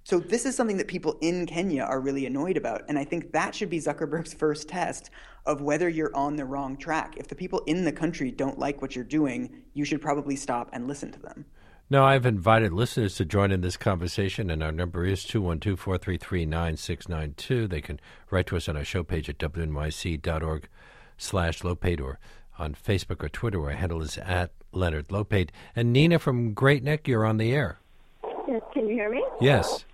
So, 0.08 0.18
this 0.18 0.46
is 0.46 0.56
something 0.56 0.78
that 0.78 0.88
people 0.88 1.18
in 1.20 1.44
Kenya 1.44 1.82
are 1.82 2.00
really 2.00 2.24
annoyed 2.24 2.56
about, 2.56 2.80
and 2.88 2.98
I 2.98 3.04
think 3.04 3.30
that 3.32 3.54
should 3.54 3.68
be 3.68 3.78
Zuckerberg's 3.78 4.32
first 4.42 4.66
test 4.66 5.10
of 5.44 5.60
whether 5.60 5.86
you're 5.86 6.16
on 6.16 6.36
the 6.36 6.46
wrong 6.46 6.78
track. 6.78 7.16
If 7.18 7.28
the 7.28 7.34
people 7.34 7.58
in 7.66 7.84
the 7.84 7.92
country 7.92 8.30
don't 8.30 8.58
like 8.58 8.80
what 8.80 8.96
you're 8.96 9.04
doing, 9.04 9.64
you 9.74 9.84
should 9.84 10.00
probably 10.00 10.34
stop 10.34 10.70
and 10.72 10.88
listen 10.88 11.12
to 11.12 11.18
them. 11.18 11.44
No, 11.90 12.06
I've 12.06 12.24
invited 12.24 12.72
listeners 12.72 13.16
to 13.16 13.26
join 13.26 13.52
in 13.52 13.60
this 13.60 13.76
conversation, 13.76 14.48
and 14.48 14.62
our 14.62 14.72
number 14.72 15.04
is 15.04 15.24
212 15.24 15.78
433 15.78 16.46
9692. 16.46 17.68
They 17.68 17.82
can 17.82 18.00
write 18.30 18.46
to 18.46 18.56
us 18.56 18.66
on 18.66 18.78
our 18.78 18.84
show 18.86 19.02
page 19.02 19.28
at 19.28 19.36
wnyc.org 19.36 20.68
slash 21.18 21.60
Lopate 21.60 22.00
or 22.00 22.18
on 22.58 22.74
Facebook 22.74 23.22
or 23.22 23.28
Twitter, 23.28 23.60
where 23.60 23.72
our 23.72 23.76
handle 23.76 24.00
is 24.00 24.16
at 24.16 24.52
Leonard 24.72 25.08
Lopate. 25.08 25.50
And 25.76 25.92
Nina 25.92 26.18
from 26.18 26.54
Great 26.54 26.82
Neck, 26.82 27.06
you're 27.06 27.26
on 27.26 27.36
the 27.36 27.52
air. 27.52 27.78
Yes, 28.48 28.62
can 28.72 28.88
you 28.88 28.94
hear 28.94 29.10
me? 29.10 29.22
Yes. 29.42 29.84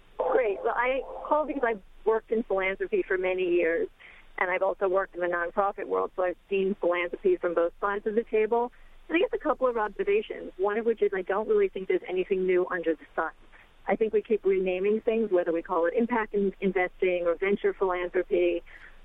I 0.85 1.00
called 1.26 1.49
because 1.49 1.62
I've 1.67 1.81
worked 2.05 2.31
in 2.31 2.43
philanthropy 2.43 3.03
for 3.09 3.17
many 3.17 3.45
years, 3.45 3.88
and 4.37 4.50
I've 4.50 4.62
also 4.62 4.87
worked 4.87 5.14
in 5.14 5.23
the 5.23 5.29
nonprofit 5.29 5.87
world, 5.87 6.11
so 6.14 6.25
I've 6.25 6.37
seen 6.50 6.76
philanthropy 6.79 7.37
from 7.37 7.55
both 7.55 7.73
sides 7.81 8.07
of 8.07 8.14
the 8.14 8.25
table. 8.25 8.71
And 9.09 9.17
I 9.17 9.21
guess 9.21 9.31
a 9.33 9.38
couple 9.38 9.67
of 9.67 9.79
observations. 9.79 10.53
One 10.59 10.76
of 10.76 10.85
which 10.85 11.00
is 11.00 11.11
I 11.14 11.23
don't 11.23 11.49
really 11.49 11.69
think 11.69 11.88
there's 11.88 12.03
anything 12.09 12.47
new 12.47 12.67
under 12.71 12.95
the 12.95 13.07
sun. 13.17 13.31
I 13.87 13.97
think 13.97 14.12
we 14.12 14.21
keep 14.21 14.45
renaming 14.45 15.00
things, 15.00 15.31
whether 15.31 15.53
we 15.53 15.62
call 15.62 15.87
it 15.87 15.95
impact 15.95 16.35
investing 16.61 17.25
or 17.26 17.35
venture 17.35 17.73
philanthropy. 17.73 18.62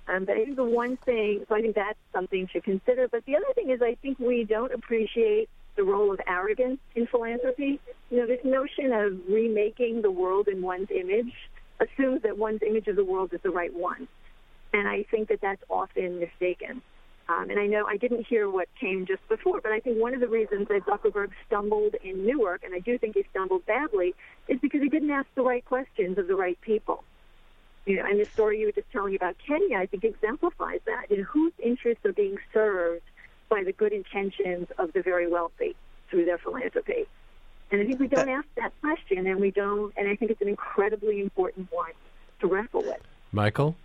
Um, 0.08 0.26
but 0.26 0.36
I 0.36 0.46
think 0.46 0.56
the 0.56 0.64
one 0.64 0.98
thing, 0.98 1.46
so 1.48 1.56
I 1.56 1.62
think 1.62 1.76
that's 1.76 2.00
something 2.14 2.48
to 2.54 2.62
consider. 2.62 3.08
But 3.08 3.26
the 3.26 3.36
other 3.36 3.54
thing 3.56 3.70
is, 3.70 3.82
I 3.82 3.96
think 4.02 4.20
we 4.20 4.44
don't 4.44 4.74
appreciate 4.74 5.50
the 5.76 5.84
role 5.84 6.12
of 6.12 6.20
arrogance 6.28 6.80
in 6.96 7.08
philanthropy. 7.08 7.80
You 8.10 8.18
know, 8.18 8.28
this 8.28 8.44
notion 8.44 8.92
of 8.92 9.20
remaking 9.30 10.02
the 10.02 10.12
world 10.12 10.48
in 10.48 10.62
one's 10.62 10.90
image 10.92 11.34
assumes 11.80 12.22
that 12.24 12.38
one's 12.38 12.62
image 12.62 12.88
of 12.88 12.96
the 12.96 13.06
world 13.06 13.34
is 13.34 13.42
the 13.42 13.50
right 13.50 13.74
one. 13.74 14.08
And 14.74 14.88
I 14.88 15.04
think 15.04 15.30
that 15.30 15.42
that's 15.42 15.64
often 15.70 16.20
mistaken. 16.20 16.82
Um, 17.30 17.50
and 17.52 17.60
I 17.60 17.68
know 17.68 17.86
I 17.86 17.98
didn't 17.98 18.26
hear 18.26 18.50
what 18.50 18.68
came 18.80 19.06
just 19.06 19.28
before, 19.30 19.62
but 19.62 19.72
I 19.72 19.80
think 19.80 20.02
one 20.02 20.16
of 20.16 20.20
the 20.20 20.28
reasons 20.28 20.68
that 20.68 20.86
Zuckerberg 20.86 21.30
stumbled 21.46 21.96
in 22.04 22.26
Newark, 22.26 22.64
and 22.64 22.74
I 22.74 22.80
do 22.80 22.98
think 22.98 23.16
he 23.16 23.24
stumbled 23.30 23.66
badly, 23.68 24.16
is 24.48 24.60
because 24.60 24.82
he 24.82 24.90
didn't 24.90 25.12
ask 25.12 25.28
the 25.36 25.44
right 25.44 25.64
questions 25.64 26.18
of 26.18 26.28
the 26.28 26.36
right 26.36 26.60
people. 26.62 27.04
You 27.86 27.98
know, 27.98 28.06
and 28.06 28.20
the 28.20 28.28
story 28.34 28.60
you 28.60 28.68
were 28.68 28.72
just 28.72 28.92
telling 28.92 29.16
about 29.16 29.36
Kenya, 29.46 29.78
I 29.78 29.86
think 29.86 30.04
exemplifies 30.04 30.80
that. 30.86 31.06
You 31.10 31.18
know, 31.18 31.24
whose 31.24 31.54
interests 31.64 32.04
are 32.06 32.14
being 32.14 32.38
served 32.52 33.04
by 33.48 33.64
the 33.64 33.74
good 33.74 33.94
intentions 33.94 34.68
of 34.78 34.94
the 34.94 35.02
very 35.02 35.28
wealthy 35.28 35.76
through 36.10 36.26
their 36.26 36.40
philanthropy? 36.40 37.06
And 37.72 37.82
I 37.82 37.86
think 37.86 38.00
we 38.00 38.08
don't 38.08 38.30
ask 38.30 38.48
that 38.56 38.74
question, 38.82 39.28
and 39.28 39.40
we 39.40 39.52
don't, 39.52 39.94
and 39.96 40.08
I 40.08 40.16
think 40.16 40.32
it's 40.32 40.42
an 40.42 40.48
incredibly 40.48 41.22
important 41.22 41.72
one 41.72 41.92
to 42.40 42.48
wrestle 42.48 42.82
with. 42.82 43.02
Michael? 43.32 43.76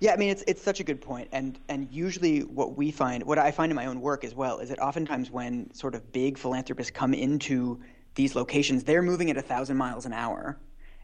Yeah, 0.00 0.12
I 0.12 0.16
mean 0.16 0.30
it's 0.30 0.42
it's 0.46 0.60
such 0.60 0.80
a 0.80 0.84
good 0.84 1.00
point, 1.00 1.28
and 1.32 1.58
and 1.68 1.88
usually 1.90 2.40
what 2.40 2.76
we 2.76 2.90
find, 2.90 3.22
what 3.22 3.38
I 3.38 3.50
find 3.52 3.70
in 3.70 3.76
my 3.76 3.86
own 3.86 4.00
work 4.00 4.24
as 4.24 4.34
well, 4.34 4.58
is 4.58 4.68
that 4.68 4.80
oftentimes 4.80 5.30
when 5.30 5.72
sort 5.72 5.94
of 5.94 6.12
big 6.12 6.36
philanthropists 6.36 6.90
come 6.90 7.14
into 7.14 7.80
these 8.16 8.34
locations, 8.34 8.84
they're 8.84 9.02
moving 9.02 9.30
at 9.30 9.36
a 9.36 9.42
thousand 9.42 9.76
miles 9.76 10.04
an 10.04 10.12
hour, 10.12 10.58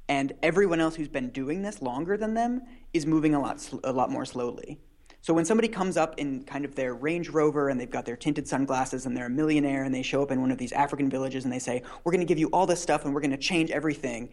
and 0.08 0.32
everyone 0.42 0.80
else 0.80 0.96
who's 0.96 1.08
been 1.08 1.30
doing 1.30 1.62
this 1.62 1.80
longer 1.80 2.16
than 2.16 2.34
them 2.34 2.62
is 2.92 3.06
moving 3.06 3.34
a 3.34 3.40
lot 3.40 3.66
a 3.84 3.92
lot 3.92 4.10
more 4.10 4.24
slowly. 4.24 4.80
So 5.22 5.34
when 5.34 5.44
somebody 5.44 5.68
comes 5.68 5.96
up 5.96 6.18
in 6.18 6.44
kind 6.44 6.64
of 6.64 6.74
their 6.74 6.94
Range 6.94 7.28
Rover 7.28 7.68
and 7.68 7.78
they've 7.78 7.90
got 7.90 8.06
their 8.06 8.16
tinted 8.16 8.48
sunglasses 8.48 9.04
and 9.04 9.14
they're 9.14 9.26
a 9.26 9.30
millionaire 9.30 9.84
and 9.84 9.94
they 9.94 10.02
show 10.02 10.22
up 10.22 10.30
in 10.30 10.40
one 10.40 10.50
of 10.50 10.56
these 10.56 10.72
African 10.72 11.10
villages 11.10 11.44
and 11.44 11.52
they 11.52 11.58
say, 11.58 11.82
We're 12.04 12.12
going 12.12 12.20
to 12.20 12.26
give 12.26 12.38
you 12.38 12.48
all 12.48 12.66
this 12.66 12.80
stuff 12.80 13.04
and 13.04 13.14
we're 13.14 13.20
going 13.20 13.30
to 13.30 13.36
change 13.36 13.70
everything. 13.70 14.30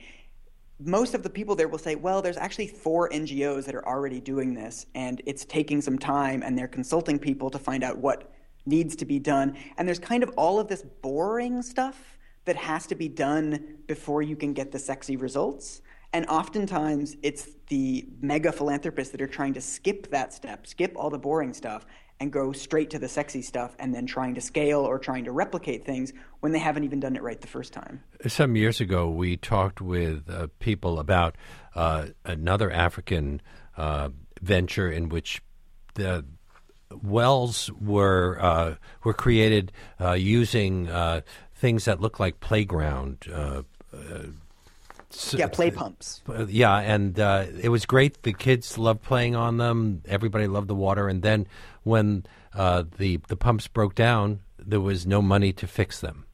Most 0.80 1.14
of 1.14 1.24
the 1.24 1.30
people 1.30 1.56
there 1.56 1.68
will 1.68 1.78
say, 1.78 1.96
Well, 1.96 2.22
there's 2.22 2.38
actually 2.38 2.68
four 2.68 3.10
NGOs 3.10 3.66
that 3.66 3.76
are 3.76 3.86
already 3.86 4.22
doing 4.22 4.54
this 4.54 4.86
and 4.96 5.22
it's 5.26 5.44
taking 5.44 5.82
some 5.82 6.00
time 6.00 6.42
and 6.42 6.58
they're 6.58 6.70
consulting 6.70 7.20
people 7.20 7.50
to 7.50 7.60
find 7.60 7.84
out 7.84 7.98
what 7.98 8.32
needs 8.66 8.96
to 8.98 9.06
be 9.06 9.20
done. 9.20 9.58
And 9.78 9.88
there's 9.88 10.00
kind 10.00 10.24
of 10.24 10.30
all 10.38 10.58
of 10.58 10.70
this 10.70 10.84
boring 11.02 11.62
stuff 11.62 12.18
that 12.46 12.56
has 12.56 12.88
to 12.88 12.96
be 12.96 13.10
done 13.10 13.78
before 13.88 14.22
you 14.22 14.38
can 14.38 14.54
get 14.54 14.72
the 14.72 14.80
sexy 14.80 15.18
results. 15.18 15.82
And 16.14 16.26
oftentimes, 16.28 17.18
it's 17.22 17.50
the 17.68 18.08
mega 18.22 18.52
philanthropists 18.52 19.12
that 19.12 19.22
are 19.22 19.28
trying 19.28 19.54
to 19.54 19.62
skip 19.62 20.10
that 20.12 20.34
step, 20.34 20.68
skip 20.68 20.94
all 20.96 21.10
the 21.10 21.18
boring 21.18 21.54
stuff, 21.54 21.86
and 22.20 22.32
go 22.32 22.52
straight 22.52 22.90
to 22.90 23.00
the 23.00 23.08
sexy 23.08 23.42
stuff, 23.42 23.76
and 23.78 23.94
then 23.94 24.06
trying 24.06 24.34
to 24.36 24.42
scale 24.42 24.80
or 24.80 24.98
trying 24.98 25.26
to 25.26 25.32
replicate 25.32 25.86
things 25.86 26.14
when 26.40 26.52
they 26.52 26.60
haven't 26.60 26.84
even 26.84 27.00
done 27.00 27.16
it 27.16 27.22
right 27.22 27.42
the 27.42 27.48
first 27.48 27.74
time. 27.74 28.02
Some 28.26 28.56
years 28.56 28.82
ago, 28.82 29.10
we 29.10 29.38
talked 29.38 29.82
with 29.82 30.30
uh, 30.30 30.48
people 30.60 31.00
about 31.00 31.36
uh, 31.76 32.08
another 32.26 32.72
African 32.72 33.42
uh, 33.76 34.10
venture 34.42 34.90
in 34.90 35.10
which 35.10 35.42
the 35.94 36.26
wells 37.04 37.70
were 37.80 38.38
uh, 38.40 38.76
were 39.04 39.14
created 39.14 39.72
uh, 40.00 40.14
using 40.14 40.90
uh, 40.90 41.22
things 41.54 41.86
that 41.86 42.00
look 42.00 42.20
like 42.20 42.40
playground 42.40 43.28
yeah, 45.32 45.48
play 45.48 45.72
pumps. 45.72 46.22
Yeah, 46.48 46.78
and 46.78 47.20
uh, 47.20 47.46
it 47.62 47.70
was 47.70 47.86
great. 47.86 48.24
The 48.24 48.34
kids 48.34 48.78
loved 48.78 49.02
playing 49.02 49.36
on 49.36 49.58
them. 49.58 50.02
Everybody 50.06 50.48
loved 50.48 50.68
the 50.68 50.76
water. 50.76 51.08
And 51.08 51.22
then 51.22 51.48
when 51.84 52.26
uh, 52.54 52.84
the 52.98 53.18
the 53.28 53.38
pumps 53.38 53.68
broke 53.68 53.96
down, 53.96 54.42
there 54.60 54.82
was 54.82 55.06
no 55.06 55.22
money 55.22 55.54
to 55.54 55.68
fix 55.68 56.00
them. 56.00 56.26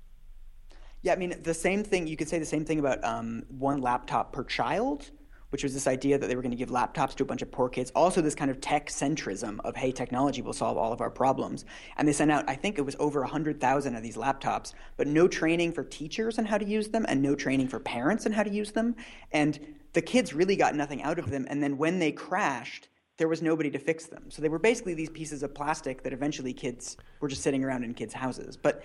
Yeah, 1.01 1.13
I 1.13 1.15
mean 1.17 1.35
the 1.41 1.53
same 1.53 1.83
thing. 1.83 2.07
You 2.07 2.15
could 2.15 2.29
say 2.29 2.39
the 2.39 2.45
same 2.45 2.65
thing 2.65 2.79
about 2.79 3.03
um, 3.03 3.43
one 3.49 3.81
laptop 3.81 4.31
per 4.33 4.43
child 4.43 5.11
which 5.53 5.61
was 5.61 5.71
this 5.75 5.85
idea 5.85 6.17
that 6.17 6.25
they 6.25 6.35
were 6.35 6.41
going 6.41 6.49
to 6.49 6.57
give 6.57 6.71
laptops 6.71 7.13
to 7.13 7.21
a 7.21 7.25
bunch 7.27 7.43
of 7.43 7.51
poor 7.51 7.69
kids. 7.69 7.91
Also, 7.93 8.21
this 8.21 8.33
kind 8.33 8.49
of 8.49 8.59
tech 8.59 8.87
centrism 8.87 9.59
of, 9.63 9.75
hey, 9.75 9.91
technology 9.91 10.41
will 10.41 10.51
solve 10.51 10.77
all 10.79 10.91
of 10.91 10.99
our 10.99 11.11
problems. 11.11 11.63
And 11.95 12.07
they 12.07 12.11
sent 12.11 12.31
out, 12.31 12.43
I 12.49 12.55
think 12.55 12.79
it 12.79 12.81
was 12.81 12.95
over 12.97 13.19
100,000 13.19 13.95
of 13.95 14.01
these 14.01 14.17
laptops, 14.17 14.73
but 14.97 15.05
no 15.05 15.27
training 15.27 15.73
for 15.73 15.83
teachers 15.83 16.39
on 16.39 16.45
how 16.45 16.57
to 16.57 16.65
use 16.65 16.87
them 16.87 17.05
and 17.07 17.21
no 17.21 17.35
training 17.35 17.67
for 17.67 17.79
parents 17.79 18.25
on 18.25 18.31
how 18.31 18.41
to 18.41 18.49
use 18.49 18.71
them. 18.71 18.95
And 19.31 19.59
the 19.93 20.01
kids 20.01 20.33
really 20.33 20.55
got 20.55 20.73
nothing 20.73 21.03
out 21.03 21.19
of 21.19 21.29
them. 21.29 21.45
And 21.47 21.61
then 21.61 21.77
when 21.77 21.99
they 21.99 22.11
crashed, 22.11 22.87
there 23.17 23.27
was 23.27 23.43
nobody 23.43 23.69
to 23.69 23.77
fix 23.77 24.07
them. 24.07 24.31
So 24.31 24.41
they 24.41 24.49
were 24.49 24.57
basically 24.57 24.95
these 24.95 25.11
pieces 25.11 25.43
of 25.43 25.53
plastic 25.53 26.01
that 26.01 26.13
eventually 26.13 26.53
kids 26.53 26.97
were 27.19 27.27
just 27.27 27.43
sitting 27.43 27.63
around 27.63 27.83
in 27.83 27.93
kids' 27.93 28.15
houses. 28.15 28.57
But 28.57 28.83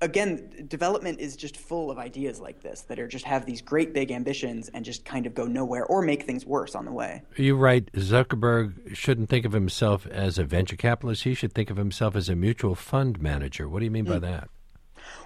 again, 0.00 0.66
development 0.68 1.20
is 1.20 1.36
just 1.36 1.56
full 1.56 1.90
of 1.90 1.98
ideas 1.98 2.40
like 2.40 2.62
this 2.62 2.82
that 2.82 2.98
are 2.98 3.08
just 3.08 3.24
have 3.24 3.46
these 3.46 3.60
great 3.62 3.92
big 3.92 4.10
ambitions 4.10 4.68
and 4.68 4.84
just 4.84 5.04
kind 5.04 5.26
of 5.26 5.34
go 5.34 5.44
nowhere 5.44 5.84
or 5.86 6.02
make 6.02 6.24
things 6.24 6.44
worse 6.46 6.74
on 6.74 6.84
the 6.84 6.92
way. 6.92 7.22
You're 7.36 7.56
right. 7.56 7.90
Zuckerberg 7.92 8.94
shouldn't 8.94 9.28
think 9.28 9.44
of 9.44 9.52
himself 9.52 10.06
as 10.06 10.38
a 10.38 10.44
venture 10.44 10.76
capitalist. 10.76 11.24
He 11.24 11.34
should 11.34 11.52
think 11.52 11.70
of 11.70 11.76
himself 11.76 12.16
as 12.16 12.28
a 12.28 12.36
mutual 12.36 12.74
fund 12.74 13.20
manager. 13.20 13.68
What 13.68 13.80
do 13.80 13.84
you 13.84 13.90
mean 13.90 14.06
mm. 14.06 14.10
by 14.10 14.18
that? 14.20 14.48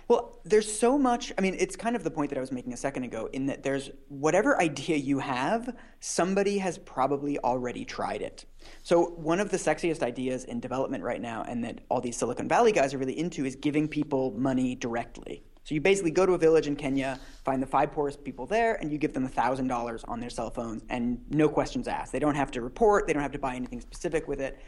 Well, 0.09 0.41
there's 0.45 0.71
so 0.71 0.99
much. 0.99 1.33
I 1.39 1.41
mean, 1.41 1.57
it's 1.59 1.77
kind 1.77 1.95
of 1.95 2.05
the 2.05 2.11
point 2.11 2.31
that 2.31 2.39
I 2.39 2.41
was 2.41 2.53
making 2.53 2.73
a 2.73 2.77
second 2.77 3.05
ago 3.05 3.29
in 3.33 3.47
that 3.47 3.63
there's 3.63 3.91
whatever 4.09 4.61
idea 4.61 4.97
you 4.97 5.19
have, 5.21 5.75
somebody 6.01 6.59
has 6.59 6.79
probably 6.79 7.39
already 7.39 7.85
tried 7.85 8.23
it. 8.23 8.45
So, 8.83 9.07
one 9.17 9.41
of 9.41 9.51
the 9.51 9.57
sexiest 9.57 10.03
ideas 10.03 10.45
in 10.45 10.61
development 10.61 11.05
right 11.05 11.21
now, 11.21 11.45
and 11.49 11.65
that 11.65 11.81
all 11.89 12.01
these 12.01 12.17
Silicon 12.17 12.49
Valley 12.49 12.73
guys 12.73 12.95
are 12.95 12.99
really 12.99 13.19
into, 13.19 13.45
is 13.45 13.57
giving 13.57 13.89
people 13.89 14.33
money 14.33 14.75
directly. 14.75 15.45
So, 15.65 15.75
you 15.75 15.81
basically 15.81 16.11
go 16.11 16.27
to 16.27 16.33
a 16.33 16.39
village 16.39 16.67
in 16.67 16.77
Kenya, 16.77 17.19
find 17.45 17.63
the 17.63 17.67
five 17.67 17.93
poorest 17.93 18.25
people 18.25 18.47
there, 18.47 18.75
and 18.81 18.91
you 18.91 18.99
give 18.99 19.13
them 19.13 19.29
$1,000 19.29 20.05
on 20.09 20.21
their 20.21 20.31
cell 20.31 20.51
phones, 20.51 20.83
and 20.89 21.21
no 21.31 21.49
questions 21.49 21.87
asked. 21.89 22.13
They 22.13 22.19
don't 22.19 22.35
have 22.35 22.51
to 22.53 22.61
report, 22.61 23.07
they 23.07 23.13
don't 23.13 23.23
have 23.23 23.33
to 23.33 23.39
buy 23.39 23.55
anything 23.55 23.81
specific 23.81 24.27
with 24.29 24.41
it. 24.41 24.59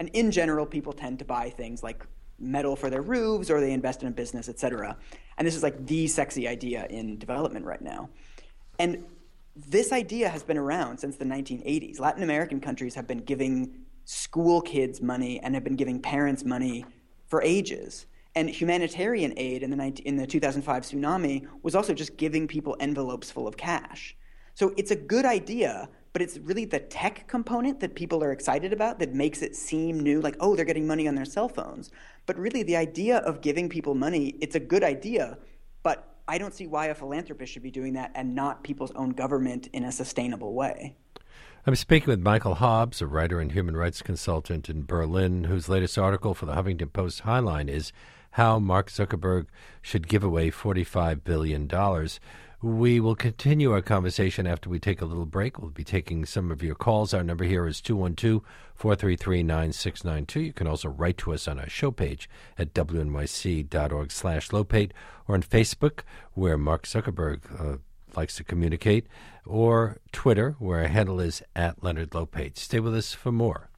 And 0.00 0.08
in 0.10 0.30
general, 0.30 0.64
people 0.64 0.92
tend 0.92 1.18
to 1.18 1.24
buy 1.24 1.50
things 1.50 1.82
like 1.82 2.06
metal 2.40 2.74
for 2.74 2.90
their 2.90 3.02
roofs 3.02 3.50
or 3.50 3.60
they 3.60 3.72
invest 3.72 4.02
in 4.02 4.08
a 4.08 4.10
business, 4.10 4.48
et 4.48 4.58
cetera. 4.58 4.96
And 5.36 5.46
this 5.46 5.54
is 5.54 5.62
like 5.62 5.86
the 5.86 6.06
sexy 6.06 6.48
idea 6.48 6.86
in 6.88 7.18
development 7.18 7.66
right 7.66 7.80
now. 7.80 8.08
And 8.78 9.04
this 9.54 9.92
idea 9.92 10.28
has 10.28 10.42
been 10.42 10.56
around 10.56 10.98
since 10.98 11.16
the 11.16 11.24
1980s. 11.24 12.00
Latin 12.00 12.22
American 12.22 12.60
countries 12.60 12.94
have 12.94 13.06
been 13.06 13.18
giving 13.18 13.84
school 14.04 14.60
kids 14.60 15.00
money 15.00 15.38
and 15.40 15.54
have 15.54 15.64
been 15.64 15.76
giving 15.76 16.00
parents 16.00 16.44
money 16.44 16.84
for 17.26 17.42
ages. 17.42 18.06
And 18.34 18.48
humanitarian 18.48 19.34
aid 19.36 19.62
in 19.62 19.70
the, 19.70 19.76
19, 19.76 20.06
in 20.06 20.16
the 20.16 20.26
2005 20.26 20.82
tsunami 20.82 21.46
was 21.62 21.74
also 21.74 21.92
just 21.92 22.16
giving 22.16 22.46
people 22.46 22.76
envelopes 22.80 23.30
full 23.30 23.46
of 23.46 23.56
cash. 23.56 24.16
So 24.54 24.72
it's 24.76 24.90
a 24.90 24.96
good 24.96 25.24
idea, 25.24 25.88
but 26.12 26.22
it's 26.22 26.38
really 26.38 26.64
the 26.64 26.80
tech 26.80 27.26
component 27.28 27.80
that 27.80 27.94
people 27.94 28.22
are 28.22 28.32
excited 28.32 28.72
about 28.72 28.98
that 28.98 29.14
makes 29.14 29.42
it 29.42 29.54
seem 29.54 30.00
new 30.00 30.20
like 30.20 30.36
oh 30.40 30.56
they're 30.56 30.64
getting 30.64 30.86
money 30.86 31.06
on 31.06 31.14
their 31.14 31.24
cell 31.24 31.48
phones 31.48 31.90
but 32.26 32.38
really 32.38 32.62
the 32.62 32.76
idea 32.76 33.18
of 33.18 33.40
giving 33.40 33.68
people 33.68 33.94
money 33.94 34.36
it's 34.40 34.54
a 34.54 34.60
good 34.60 34.82
idea 34.82 35.38
but 35.82 36.16
i 36.28 36.38
don't 36.38 36.54
see 36.54 36.66
why 36.66 36.86
a 36.86 36.94
philanthropist 36.94 37.52
should 37.52 37.62
be 37.62 37.70
doing 37.70 37.92
that 37.92 38.10
and 38.14 38.34
not 38.34 38.64
people's 38.64 38.92
own 38.92 39.10
government 39.10 39.68
in 39.72 39.84
a 39.84 39.92
sustainable 39.92 40.54
way 40.54 40.96
I'm 41.66 41.76
speaking 41.76 42.08
with 42.08 42.20
Michael 42.20 42.54
Hobbes, 42.54 43.02
a 43.02 43.06
writer 43.06 43.38
and 43.38 43.52
human 43.52 43.76
rights 43.76 44.00
consultant 44.00 44.70
in 44.70 44.86
Berlin, 44.86 45.44
whose 45.44 45.68
latest 45.68 45.98
article 45.98 46.32
for 46.32 46.46
the 46.46 46.54
Huffington 46.54 46.90
Post 46.90 47.24
Highline 47.24 47.68
is 47.68 47.92
How 48.30 48.58
Mark 48.58 48.90
Zuckerberg 48.90 49.44
Should 49.82 50.08
Give 50.08 50.24
Away 50.24 50.50
$45 50.50 51.22
Billion. 51.22 51.68
We 52.62 53.00
will 53.00 53.14
continue 53.14 53.72
our 53.72 53.80
conversation 53.80 54.46
after 54.46 54.68
we 54.68 54.78
take 54.78 55.00
a 55.00 55.06
little 55.06 55.24
break. 55.24 55.58
We'll 55.58 55.70
be 55.70 55.82
taking 55.82 56.26
some 56.26 56.50
of 56.50 56.62
your 56.62 56.74
calls. 56.74 57.14
Our 57.14 57.24
number 57.24 57.44
here 57.44 57.66
is 57.66 57.80
212 57.80 58.42
433 58.74 59.42
9692. 59.42 60.40
You 60.40 60.52
can 60.52 60.66
also 60.66 60.90
write 60.90 61.16
to 61.18 61.32
us 61.32 61.48
on 61.48 61.58
our 61.58 61.70
show 61.70 61.90
page 61.90 62.28
at 62.58 62.74
wnyc.org 62.74 64.12
slash 64.12 64.48
lopate 64.50 64.90
or 65.26 65.36
on 65.36 65.42
Facebook, 65.42 66.00
where 66.34 66.58
Mark 66.58 66.82
Zuckerberg 66.82 67.40
uh, 67.58 67.78
likes 68.14 68.36
to 68.36 68.44
communicate, 68.44 69.06
or 69.46 69.96
Twitter, 70.12 70.56
where 70.58 70.80
our 70.80 70.88
handle 70.88 71.18
is 71.18 71.42
at 71.56 71.82
Leonard 71.82 72.10
Lopate. 72.10 72.58
Stay 72.58 72.80
with 72.80 72.94
us 72.94 73.14
for 73.14 73.32
more. 73.32 73.70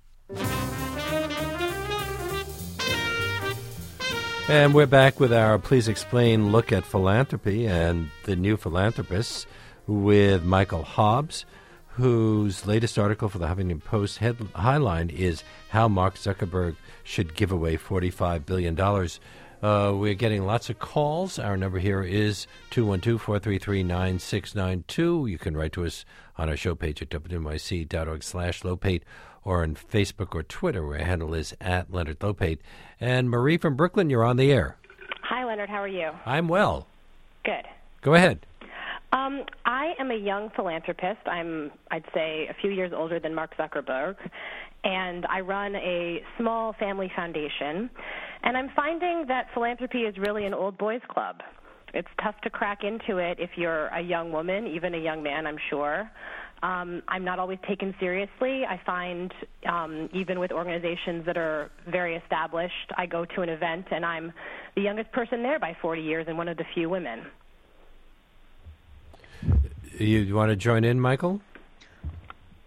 And 4.48 4.74
we're 4.74 4.86
back 4.86 5.20
with 5.20 5.32
our 5.32 5.56
Please 5.58 5.86
Explain 5.86 6.50
look 6.50 6.72
at 6.72 6.84
philanthropy 6.84 7.66
and 7.66 8.10
the 8.24 8.34
new 8.34 8.56
philanthropists 8.56 9.46
with 9.86 10.42
Michael 10.42 10.82
Hobbes, 10.82 11.46
whose 11.86 12.66
latest 12.66 12.98
article 12.98 13.28
for 13.28 13.38
the 13.38 13.46
Huffington 13.46 13.82
Post 13.82 14.18
head, 14.18 14.38
highline 14.38 15.12
is 15.12 15.44
How 15.68 15.86
Mark 15.86 16.16
Zuckerberg 16.16 16.74
Should 17.04 17.36
Give 17.36 17.52
Away 17.52 17.76
$45 17.76 18.44
Billion. 18.44 18.78
Uh, 19.62 19.92
we're 19.94 20.14
getting 20.14 20.44
lots 20.44 20.68
of 20.68 20.80
calls. 20.80 21.38
Our 21.38 21.56
number 21.56 21.78
here 21.78 22.02
is 22.02 22.48
212 22.70 23.22
433 23.22 23.84
9692. 23.84 25.26
You 25.28 25.38
can 25.38 25.56
write 25.56 25.72
to 25.74 25.86
us 25.86 26.04
on 26.36 26.48
our 26.48 26.56
show 26.56 26.74
page 26.74 27.00
at 27.00 27.10
wnyc.org 27.10 28.22
slash 28.24 28.62
lopate 28.62 29.02
or 29.44 29.62
on 29.62 29.74
Facebook 29.74 30.34
or 30.34 30.42
Twitter, 30.42 30.86
where 30.86 30.98
handle 30.98 31.34
is 31.34 31.54
at 31.60 31.92
Leonard 31.92 32.20
Lopate. 32.20 32.58
And 33.00 33.28
Marie 33.28 33.56
from 33.56 33.76
Brooklyn, 33.76 34.10
you're 34.10 34.24
on 34.24 34.36
the 34.36 34.52
air. 34.52 34.76
Hi, 35.22 35.44
Leonard. 35.44 35.68
How 35.68 35.82
are 35.82 35.88
you? 35.88 36.10
I'm 36.26 36.48
well. 36.48 36.86
Good. 37.44 37.64
Go 38.02 38.14
ahead. 38.14 38.46
Um, 39.12 39.44
I 39.66 39.92
am 39.98 40.10
a 40.10 40.16
young 40.16 40.50
philanthropist. 40.56 41.20
I'm, 41.26 41.70
I'd 41.90 42.04
say, 42.14 42.46
a 42.48 42.54
few 42.60 42.70
years 42.70 42.92
older 42.94 43.20
than 43.20 43.34
Mark 43.34 43.56
Zuckerberg, 43.58 44.16
and 44.84 45.26
I 45.26 45.40
run 45.40 45.76
a 45.76 46.22
small 46.38 46.72
family 46.72 47.10
foundation. 47.14 47.90
And 48.42 48.56
I'm 48.56 48.70
finding 48.74 49.26
that 49.28 49.48
philanthropy 49.52 50.02
is 50.02 50.16
really 50.16 50.46
an 50.46 50.54
old 50.54 50.78
boys 50.78 51.02
club. 51.08 51.42
It's 51.94 52.08
tough 52.22 52.40
to 52.42 52.50
crack 52.50 52.84
into 52.84 53.18
it 53.18 53.38
if 53.38 53.50
you're 53.56 53.88
a 53.88 54.00
young 54.00 54.32
woman, 54.32 54.66
even 54.66 54.94
a 54.94 54.98
young 54.98 55.22
man, 55.22 55.46
I'm 55.46 55.58
sure. 55.68 56.10
Um, 56.62 57.02
I'm 57.08 57.24
not 57.24 57.40
always 57.40 57.58
taken 57.66 57.92
seriously. 57.98 58.64
I 58.64 58.80
find 58.86 59.34
um, 59.66 60.08
even 60.12 60.38
with 60.38 60.52
organizations 60.52 61.26
that 61.26 61.36
are 61.36 61.70
very 61.88 62.14
established, 62.14 62.92
I 62.96 63.06
go 63.06 63.24
to 63.24 63.42
an 63.42 63.48
event 63.48 63.86
and 63.90 64.06
I'm 64.06 64.32
the 64.76 64.82
youngest 64.82 65.10
person 65.10 65.42
there 65.42 65.58
by 65.58 65.76
40 65.82 66.02
years 66.02 66.26
and 66.28 66.38
one 66.38 66.46
of 66.46 66.56
the 66.56 66.64
few 66.72 66.88
women. 66.88 67.26
You, 69.98 70.20
you 70.20 70.34
want 70.36 70.50
to 70.50 70.56
join 70.56 70.84
in, 70.84 71.00
Michael? 71.00 71.40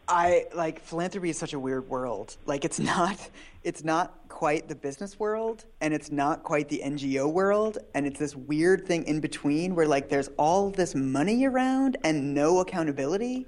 I 0.08 0.45
like 0.53 0.81
philanthropy 0.81 1.29
is 1.29 1.38
such 1.38 1.53
a 1.53 1.60
weird 1.60 1.88
world. 1.88 2.36
Like 2.45 2.65
it's 2.65 2.79
not 2.91 3.29
it's 3.63 3.84
not 3.84 4.13
quite 4.27 4.67
the 4.67 4.75
business 4.75 5.17
world 5.17 5.63
and 5.79 5.93
it's 5.93 6.12
not 6.12 6.43
quite 6.43 6.67
the 6.67 6.81
NGO 6.84 7.31
world 7.31 7.77
and 7.93 8.05
it's 8.05 8.19
this 8.19 8.36
weird 8.36 8.86
thing 8.86 9.05
in 9.05 9.21
between 9.21 9.73
where 9.73 9.88
like 9.88 10.10
there's 10.10 10.29
all 10.38 10.69
this 10.69 10.93
money 10.93 11.45
around 11.45 11.95
and 12.03 12.34
no 12.34 12.60
accountability 12.60 13.47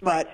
but 0.00 0.30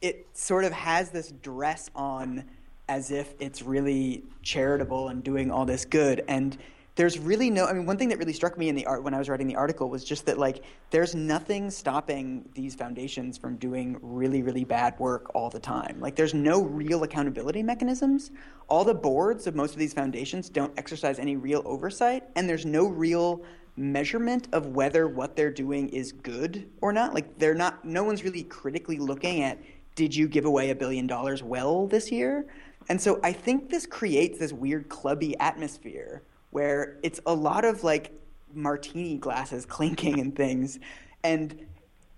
it 0.00 0.26
sort 0.32 0.64
of 0.64 0.72
has 0.72 1.10
this 1.10 1.32
dress 1.42 1.90
on 1.94 2.44
as 2.88 3.10
if 3.10 3.34
it's 3.38 3.62
really 3.62 4.24
charitable 4.42 5.08
and 5.08 5.22
doing 5.22 5.50
all 5.50 5.64
this 5.64 5.84
good. 5.84 6.24
And 6.26 6.56
there's 6.96 7.18
really 7.18 7.48
no 7.48 7.66
i 7.66 7.72
mean 7.72 7.86
one 7.86 7.96
thing 7.96 8.08
that 8.08 8.18
really 8.18 8.32
struck 8.32 8.58
me 8.58 8.68
in 8.68 8.74
the 8.74 8.84
art 8.84 9.02
when 9.02 9.14
i 9.14 9.18
was 9.18 9.28
writing 9.28 9.46
the 9.46 9.56
article 9.56 9.88
was 9.88 10.04
just 10.04 10.26
that 10.26 10.36
like 10.36 10.62
there's 10.90 11.14
nothing 11.14 11.70
stopping 11.70 12.46
these 12.54 12.74
foundations 12.74 13.38
from 13.38 13.56
doing 13.56 13.96
really 14.02 14.42
really 14.42 14.64
bad 14.64 14.98
work 14.98 15.34
all 15.34 15.48
the 15.48 15.58
time 15.58 15.96
like 16.00 16.14
there's 16.14 16.34
no 16.34 16.62
real 16.62 17.02
accountability 17.04 17.62
mechanisms 17.62 18.32
all 18.68 18.84
the 18.84 18.92
boards 18.94 19.46
of 19.46 19.54
most 19.54 19.72
of 19.72 19.78
these 19.78 19.94
foundations 19.94 20.50
don't 20.50 20.76
exercise 20.78 21.18
any 21.18 21.36
real 21.36 21.62
oversight 21.64 22.24
and 22.36 22.48
there's 22.48 22.66
no 22.66 22.86
real 22.86 23.42
measurement 23.80 24.48
of 24.52 24.66
whether 24.66 25.08
what 25.08 25.36
they're 25.36 25.50
doing 25.50 25.88
is 25.88 26.12
good 26.12 26.68
or 26.80 26.92
not 26.92 27.14
like 27.14 27.38
they're 27.38 27.54
not 27.54 27.84
no 27.84 28.04
one's 28.04 28.22
really 28.22 28.42
critically 28.44 28.98
looking 28.98 29.42
at 29.42 29.58
did 29.94 30.14
you 30.14 30.28
give 30.28 30.44
away 30.44 30.70
a 30.70 30.74
billion 30.74 31.06
dollars 31.06 31.42
well 31.42 31.86
this 31.86 32.12
year 32.12 32.46
and 32.88 33.00
so 33.00 33.18
i 33.22 33.32
think 33.32 33.70
this 33.70 33.86
creates 33.86 34.38
this 34.38 34.52
weird 34.52 34.88
clubby 34.88 35.38
atmosphere 35.38 36.22
where 36.50 36.98
it's 37.02 37.20
a 37.26 37.32
lot 37.34 37.64
of 37.64 37.82
like 37.82 38.12
martini 38.54 39.16
glasses 39.18 39.66
clinking 39.66 40.20
and 40.20 40.34
things. 40.34 40.78
And 41.22 41.66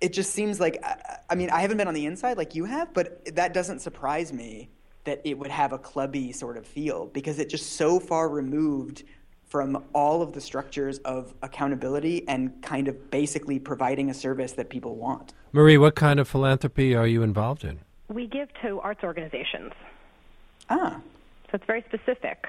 it 0.00 0.12
just 0.12 0.32
seems 0.32 0.58
like, 0.60 0.82
I 1.30 1.34
mean, 1.34 1.50
I 1.50 1.60
haven't 1.60 1.76
been 1.76 1.88
on 1.88 1.94
the 1.94 2.06
inside 2.06 2.36
like 2.36 2.54
you 2.54 2.64
have, 2.64 2.92
but 2.92 3.34
that 3.34 3.54
doesn't 3.54 3.80
surprise 3.80 4.32
me 4.32 4.68
that 5.04 5.20
it 5.24 5.36
would 5.36 5.50
have 5.50 5.72
a 5.72 5.78
clubby 5.78 6.32
sort 6.32 6.56
of 6.56 6.66
feel 6.66 7.06
because 7.06 7.38
it's 7.38 7.50
just 7.50 7.72
so 7.72 7.98
far 7.98 8.28
removed 8.28 9.04
from 9.52 9.84
all 9.92 10.22
of 10.22 10.32
the 10.32 10.40
structures 10.40 10.96
of 11.00 11.34
accountability 11.42 12.26
and 12.26 12.62
kind 12.62 12.88
of 12.88 13.10
basically 13.10 13.58
providing 13.58 14.08
a 14.08 14.14
service 14.14 14.52
that 14.52 14.70
people 14.70 14.96
want. 14.96 15.34
Marie, 15.52 15.76
what 15.76 15.94
kind 15.94 16.18
of 16.18 16.26
philanthropy 16.26 16.94
are 16.94 17.06
you 17.06 17.22
involved 17.22 17.62
in? 17.62 17.78
We 18.08 18.26
give 18.26 18.48
to 18.62 18.80
arts 18.80 19.04
organizations. 19.04 19.72
Ah. 20.70 21.02
So 21.50 21.56
it's 21.56 21.66
very 21.66 21.84
specific 21.86 22.46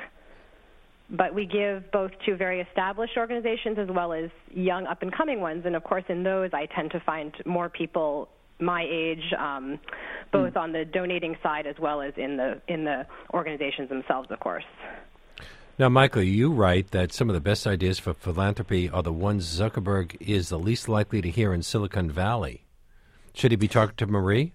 but 1.09 1.35
we 1.35 1.45
give 1.45 1.91
both 1.91 2.11
to 2.25 2.35
very 2.35 2.61
established 2.61 3.17
organizations 3.17 3.77
as 3.77 3.89
well 3.89 4.13
as 4.13 4.31
young 4.51 4.87
up 4.87 5.01
and 5.03 5.13
coming 5.13 5.41
ones. 5.41 5.63
And 5.65 5.75
of 5.75 5.83
course, 5.83 6.05
in 6.07 6.23
those, 6.23 6.51
I 6.53 6.65
tend 6.65 6.89
to 6.91 6.99
find 7.01 7.35
more 7.45 7.69
people 7.69 8.29
my 8.59 8.87
age, 8.89 9.33
um, 9.37 9.79
both 10.31 10.53
mm. 10.53 10.61
on 10.61 10.71
the 10.71 10.85
donating 10.85 11.35
side 11.43 11.67
as 11.67 11.75
well 11.77 12.01
as 12.01 12.13
in 12.17 12.37
the 12.37 12.61
in 12.67 12.85
the 12.85 13.05
organizations 13.33 13.89
themselves, 13.89 14.31
of 14.31 14.39
course. 14.39 14.63
Now, 15.79 15.89
Michael, 15.89 16.21
you 16.21 16.51
write 16.51 16.91
that 16.91 17.11
some 17.11 17.31
of 17.31 17.33
the 17.33 17.41
best 17.41 17.65
ideas 17.65 17.97
for 17.97 18.13
philanthropy 18.13 18.91
are 18.91 19.01
the 19.01 19.11
ones 19.11 19.59
Zuckerberg 19.59 20.15
is 20.19 20.49
the 20.49 20.59
least 20.59 20.87
likely 20.87 21.19
to 21.19 21.31
hear 21.31 21.51
in 21.51 21.63
Silicon 21.63 22.11
Valley. 22.11 22.67
Should 23.33 23.49
he 23.49 23.55
be 23.55 23.67
talking 23.67 23.95
to 23.95 24.05
Marie? 24.05 24.53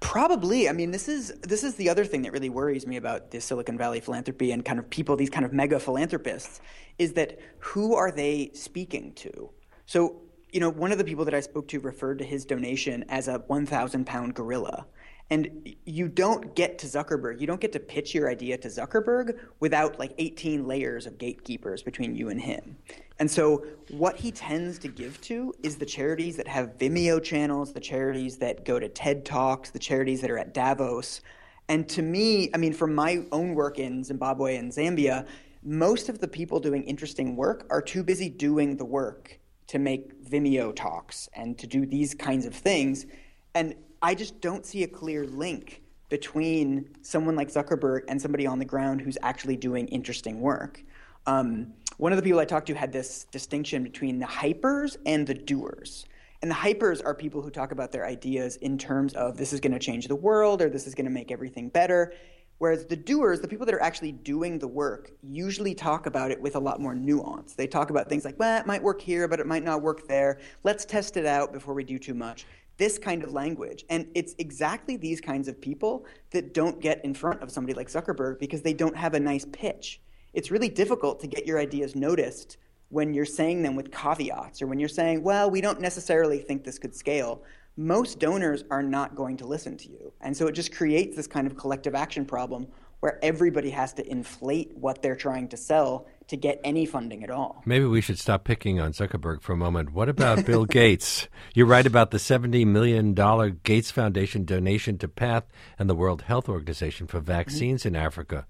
Probably. 0.00 0.70
I 0.70 0.72
mean, 0.72 0.92
this 0.92 1.06
is 1.06 1.34
this 1.42 1.62
is 1.62 1.74
the 1.74 1.90
other 1.90 2.06
thing 2.06 2.22
that 2.22 2.32
really 2.32 2.48
worries 2.48 2.86
me 2.86 2.96
about 2.96 3.30
the 3.30 3.42
Silicon 3.42 3.76
Valley 3.76 4.00
philanthropy 4.00 4.52
and 4.52 4.64
kind 4.64 4.78
of 4.78 4.88
people, 4.88 5.16
these 5.16 5.28
kind 5.28 5.44
of 5.44 5.52
mega 5.52 5.78
philanthropists, 5.78 6.62
is 6.98 7.12
that 7.12 7.38
who 7.58 7.94
are 7.94 8.10
they 8.10 8.52
speaking 8.54 9.12
to? 9.16 9.50
So, 9.84 10.22
you 10.50 10.60
know, 10.60 10.70
one 10.70 10.92
of 10.92 10.98
the 10.98 11.04
people 11.04 11.26
that 11.26 11.34
I 11.34 11.40
spoke 11.40 11.68
to 11.68 11.78
referred 11.78 12.20
to 12.20 12.24
his 12.24 12.46
donation 12.46 13.04
as 13.10 13.28
a 13.28 13.40
1,000 13.48 14.06
pound 14.06 14.34
gorilla. 14.34 14.86
And 15.30 15.76
you 15.84 16.08
don't 16.08 16.56
get 16.56 16.76
to 16.80 16.86
Zuckerberg, 16.86 17.40
you 17.40 17.46
don't 17.46 17.60
get 17.60 17.72
to 17.72 17.80
pitch 17.80 18.14
your 18.14 18.28
idea 18.28 18.58
to 18.58 18.68
Zuckerberg 18.68 19.38
without 19.60 19.98
like 19.98 20.12
18 20.18 20.66
layers 20.66 21.06
of 21.06 21.18
gatekeepers 21.18 21.84
between 21.84 22.16
you 22.16 22.30
and 22.30 22.40
him. 22.40 22.76
And 23.20 23.30
so, 23.30 23.64
what 23.90 24.16
he 24.16 24.32
tends 24.32 24.78
to 24.80 24.88
give 24.88 25.20
to 25.22 25.54
is 25.62 25.76
the 25.76 25.86
charities 25.86 26.36
that 26.36 26.48
have 26.48 26.78
Vimeo 26.78 27.22
channels, 27.22 27.72
the 27.72 27.80
charities 27.80 28.38
that 28.38 28.64
go 28.64 28.80
to 28.80 28.88
TED 28.88 29.24
Talks, 29.24 29.70
the 29.70 29.78
charities 29.78 30.20
that 30.22 30.30
are 30.30 30.38
at 30.38 30.52
Davos. 30.52 31.20
And 31.68 31.88
to 31.90 32.02
me, 32.02 32.50
I 32.52 32.56
mean, 32.56 32.72
from 32.72 32.94
my 32.94 33.22
own 33.30 33.54
work 33.54 33.78
in 33.78 34.02
Zimbabwe 34.02 34.56
and 34.56 34.72
Zambia, 34.72 35.26
most 35.62 36.08
of 36.08 36.18
the 36.18 36.26
people 36.26 36.58
doing 36.58 36.82
interesting 36.84 37.36
work 37.36 37.66
are 37.70 37.82
too 37.82 38.02
busy 38.02 38.28
doing 38.28 38.76
the 38.76 38.84
work 38.84 39.38
to 39.68 39.78
make 39.78 40.24
Vimeo 40.24 40.74
talks 40.74 41.28
and 41.34 41.56
to 41.58 41.66
do 41.66 41.86
these 41.86 42.14
kinds 42.14 42.46
of 42.46 42.54
things. 42.54 43.06
And 43.54 43.74
I 44.02 44.14
just 44.14 44.40
don't 44.40 44.64
see 44.64 44.82
a 44.82 44.88
clear 44.88 45.26
link 45.26 45.82
between 46.08 46.88
someone 47.02 47.36
like 47.36 47.48
Zuckerberg 47.48 48.02
and 48.08 48.20
somebody 48.20 48.46
on 48.46 48.58
the 48.58 48.64
ground 48.64 49.00
who's 49.00 49.18
actually 49.22 49.56
doing 49.56 49.86
interesting 49.88 50.40
work. 50.40 50.82
Um, 51.26 51.74
one 51.98 52.12
of 52.12 52.16
the 52.16 52.22
people 52.22 52.40
I 52.40 52.46
talked 52.46 52.66
to 52.68 52.74
had 52.74 52.92
this 52.92 53.24
distinction 53.30 53.84
between 53.84 54.18
the 54.18 54.26
hypers 54.26 54.96
and 55.04 55.26
the 55.26 55.34
doers. 55.34 56.06
And 56.42 56.50
the 56.50 56.54
hypers 56.54 57.04
are 57.04 57.14
people 57.14 57.42
who 57.42 57.50
talk 57.50 57.72
about 57.72 57.92
their 57.92 58.06
ideas 58.06 58.56
in 58.56 58.78
terms 58.78 59.12
of 59.12 59.36
this 59.36 59.52
is 59.52 59.60
going 59.60 59.72
to 59.72 59.78
change 59.78 60.08
the 60.08 60.16
world 60.16 60.62
or 60.62 60.70
this 60.70 60.86
is 60.86 60.94
going 60.94 61.04
to 61.04 61.10
make 61.10 61.30
everything 61.30 61.68
better. 61.68 62.14
Whereas 62.56 62.86
the 62.86 62.96
doers, 62.96 63.40
the 63.40 63.48
people 63.48 63.66
that 63.66 63.74
are 63.74 63.82
actually 63.82 64.12
doing 64.12 64.58
the 64.58 64.68
work, 64.68 65.12
usually 65.22 65.74
talk 65.74 66.06
about 66.06 66.30
it 66.30 66.40
with 66.40 66.56
a 66.56 66.58
lot 66.58 66.80
more 66.80 66.94
nuance. 66.94 67.54
They 67.54 67.66
talk 67.66 67.90
about 67.90 68.08
things 68.08 68.24
like, 68.24 68.38
well, 68.38 68.60
it 68.60 68.66
might 68.66 68.82
work 68.82 69.00
here, 69.00 69.28
but 69.28 69.40
it 69.40 69.46
might 69.46 69.64
not 69.64 69.82
work 69.82 70.08
there. 70.08 70.38
Let's 70.62 70.84
test 70.84 71.16
it 71.16 71.26
out 71.26 71.52
before 71.52 71.74
we 71.74 71.84
do 71.84 71.98
too 71.98 72.14
much 72.14 72.46
this 72.80 72.98
kind 72.98 73.22
of 73.22 73.32
language. 73.32 73.84
And 73.90 74.08
it's 74.14 74.34
exactly 74.38 74.96
these 74.96 75.20
kinds 75.20 75.48
of 75.48 75.60
people 75.60 76.06
that 76.30 76.54
don't 76.54 76.80
get 76.80 77.04
in 77.04 77.12
front 77.12 77.42
of 77.42 77.50
somebody 77.52 77.74
like 77.74 77.88
Zuckerberg 77.88 78.38
because 78.40 78.62
they 78.62 78.72
don't 78.72 78.96
have 78.96 79.12
a 79.12 79.20
nice 79.20 79.44
pitch. 79.52 80.00
It's 80.32 80.50
really 80.50 80.70
difficult 80.70 81.20
to 81.20 81.26
get 81.26 81.46
your 81.46 81.60
ideas 81.60 81.94
noticed 81.94 82.56
when 82.88 83.12
you're 83.12 83.26
saying 83.26 83.62
them 83.62 83.76
with 83.76 83.92
caveats 83.92 84.62
or 84.62 84.66
when 84.66 84.80
you're 84.80 84.88
saying, 84.88 85.22
well, 85.22 85.50
we 85.50 85.60
don't 85.60 85.78
necessarily 85.80 86.38
think 86.38 86.64
this 86.64 86.78
could 86.78 86.94
scale. 86.94 87.42
Most 87.76 88.18
donors 88.18 88.64
are 88.70 88.82
not 88.82 89.14
going 89.14 89.36
to 89.36 89.46
listen 89.46 89.76
to 89.76 89.90
you. 89.90 90.10
And 90.22 90.34
so 90.34 90.46
it 90.46 90.52
just 90.52 90.74
creates 90.74 91.14
this 91.14 91.26
kind 91.26 91.46
of 91.46 91.58
collective 91.58 91.94
action 91.94 92.24
problem 92.24 92.66
where 93.00 93.22
everybody 93.22 93.70
has 93.70 93.92
to 93.94 94.10
inflate 94.10 94.74
what 94.74 95.02
they're 95.02 95.16
trying 95.16 95.48
to 95.48 95.56
sell 95.58 96.06
to 96.30 96.36
get 96.36 96.60
any 96.64 96.86
funding 96.86 97.22
at 97.24 97.30
all. 97.30 97.62
Maybe 97.66 97.84
we 97.84 98.00
should 98.00 98.18
stop 98.18 98.44
picking 98.44 98.80
on 98.80 98.92
Zuckerberg 98.92 99.42
for 99.42 99.52
a 99.52 99.56
moment. 99.56 99.92
What 99.92 100.08
about 100.08 100.46
Bill 100.46 100.64
Gates? 100.80 101.28
You 101.54 101.66
write 101.66 101.86
about 101.86 102.12
the 102.12 102.18
$70 102.18 102.66
million 102.66 103.14
Gates 103.62 103.90
Foundation 103.90 104.44
donation 104.44 104.96
to 104.98 105.08
PATH 105.08 105.44
and 105.78 105.90
the 105.90 105.94
World 105.94 106.22
Health 106.22 106.48
Organization 106.48 107.06
for 107.08 107.20
vaccines 107.20 107.80
mm-hmm. 107.80 107.96
in 107.96 108.02
Africa. 108.02 108.46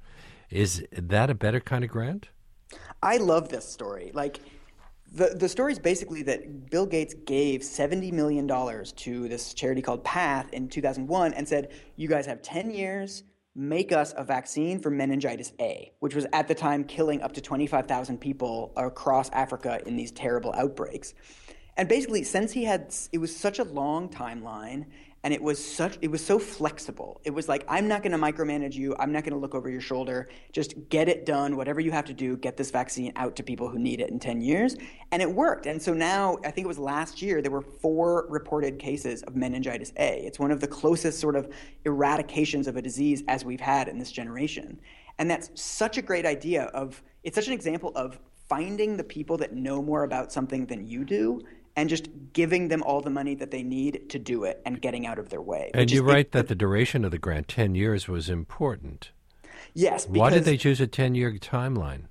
Is 0.51 0.85
that 0.93 1.31
a 1.31 1.35
better 1.35 1.61
kind 1.61 1.83
of 1.83 1.91
grant? 1.91 2.29
I 3.03 3.17
love 3.17 3.49
this 3.49 3.67
story. 3.67 4.11
Like, 4.13 4.41
the, 5.13 5.35
the 5.35 5.49
story 5.49 5.73
is 5.73 5.79
basically 5.79 6.23
that 6.25 6.71
Bill 6.71 6.87
Gates 6.87 7.15
gave 7.15 7.63
$70 7.63 8.13
million 8.13 8.47
to 8.47 9.29
this 9.29 9.55
charity 9.55 9.83
called 9.83 10.05
PATH 10.05 10.53
in 10.53 10.69
2001 10.69 11.33
and 11.33 11.49
said, 11.49 11.73
You 11.97 12.09
guys 12.09 12.27
have 12.27 12.43
10 12.43 12.71
years 12.71 13.25
make 13.61 13.93
us 13.93 14.15
a 14.17 14.25
vaccine 14.25 14.79
for 14.79 14.89
meningitis 14.89 15.53
A, 15.61 15.93
which 15.99 16.15
was 16.15 16.27
at 16.33 16.49
the 16.49 16.55
time 16.55 16.83
killing 16.83 17.21
up 17.21 17.33
to 17.35 17.43
25,000 17.43 18.19
people 18.19 18.73
across 18.75 19.29
Africa 19.31 19.83
in 19.85 19.97
these 19.97 20.11
terrible 20.11 20.55
outbreaks. 20.55 21.13
And 21.77 21.87
basically, 21.87 22.25
since 22.25 22.53
he 22.53 22.65
had, 22.65 22.95
it 23.13 23.19
was 23.19 23.37
such 23.37 23.59
a 23.59 23.65
long 23.65 24.09
timeline 24.09 24.87
and 25.23 25.35
it 25.35 25.43
was 25.43 25.63
such 25.63 25.99
it 26.01 26.11
was 26.11 26.25
so 26.25 26.39
flexible. 26.39 27.21
It 27.25 27.31
was 27.31 27.49
like 27.49 27.65
i'm 27.69 27.89
not 27.89 28.03
going 28.03 28.13
to 28.13 28.19
micromanage 28.19 28.75
you. 28.75 28.97
I'm 28.99 29.13
not 29.13 29.25
going 29.25 29.35
to 29.35 29.39
look 29.39 29.55
over 29.55 29.69
your 29.69 29.81
shoulder. 29.81 30.29
Just 30.53 30.89
get 30.89 31.09
it 31.09 31.27
done. 31.27 31.57
Whatever 31.57 31.81
you 31.81 31.91
have 31.93 32.07
to 32.07 32.15
do 32.15 32.37
get 32.37 32.57
this 32.57 32.71
vaccine 32.71 33.13
out 33.17 33.37
to 33.37 33.43
people 33.43 33.69
who 33.69 33.79
need 33.79 34.01
it 34.01 34.11
in 34.11 34.19
10 34.19 34.41
years. 34.41 34.77
And 35.13 35.21
it 35.21 35.31
worked. 35.31 35.67
And 35.67 35.81
so 35.81 35.93
now 35.93 36.39
i 36.45 36.51
think 36.51 36.65
it 36.65 36.69
was 36.69 36.79
last 36.79 37.21
year 37.21 37.43
there 37.43 37.51
were 37.51 37.61
four 37.61 38.27
reported 38.29 38.79
cases 38.79 39.23
of 39.25 39.37
meningitis 39.37 39.93
a. 39.99 40.25
It's 40.25 40.39
one 40.39 40.51
of 40.51 40.61
the 40.61 40.69
closest 40.69 41.21
sort 41.21 41.37
of 41.37 41.53
eradications 41.85 42.67
of 42.67 42.77
a 42.77 42.83
disease 42.83 43.23
as 43.29 43.45
we've 43.45 43.61
had 43.61 43.89
in 43.89 43.99
this 43.99 44.13
generation. 44.13 44.81
And 45.19 45.31
that's 45.31 45.51
such 45.61 45.99
a 45.99 46.03
great 46.03 46.25
idea 46.25 46.65
of 46.65 47.03
it's 47.25 47.35
such 47.35 47.49
an 47.49 47.53
example 47.53 47.93
of 47.95 48.19
finding 48.49 48.97
the 48.97 49.05
people 49.05 49.37
that 49.37 49.55
know 49.55 49.83
more 49.83 50.03
about 50.03 50.33
something 50.33 50.67
than 50.67 50.87
you 50.87 51.05
do 51.05 51.41
and 51.81 51.89
just 51.89 52.11
giving 52.35 52.69
them 52.69 52.83
all 52.83 53.01
the 53.01 53.09
money 53.09 53.35
that 53.35 53.51
they 53.51 53.63
need 53.63 54.11
to 54.11 54.19
do 54.19 54.45
it 54.45 54.61
and 54.67 54.83
getting 54.83 55.07
out 55.07 55.19
of 55.19 55.31
their 55.31 55.41
way. 55.41 55.71
And 55.73 55.91
you 55.91 56.03
write 56.03 56.33
that 56.33 56.49
the 56.49 56.55
duration 56.55 57.07
of 57.07 57.11
the 57.11 57.19
grant, 57.19 57.49
10 57.49 57.75
years, 57.75 58.07
was 58.07 58.29
important. 58.29 59.13
Yes. 59.73 60.07
Why 60.07 60.29
did 60.29 60.45
they 60.45 60.59
choose 60.59 60.79
a 60.83 60.87
10 60.87 61.15
year 61.15 61.33
timeline? 61.33 62.03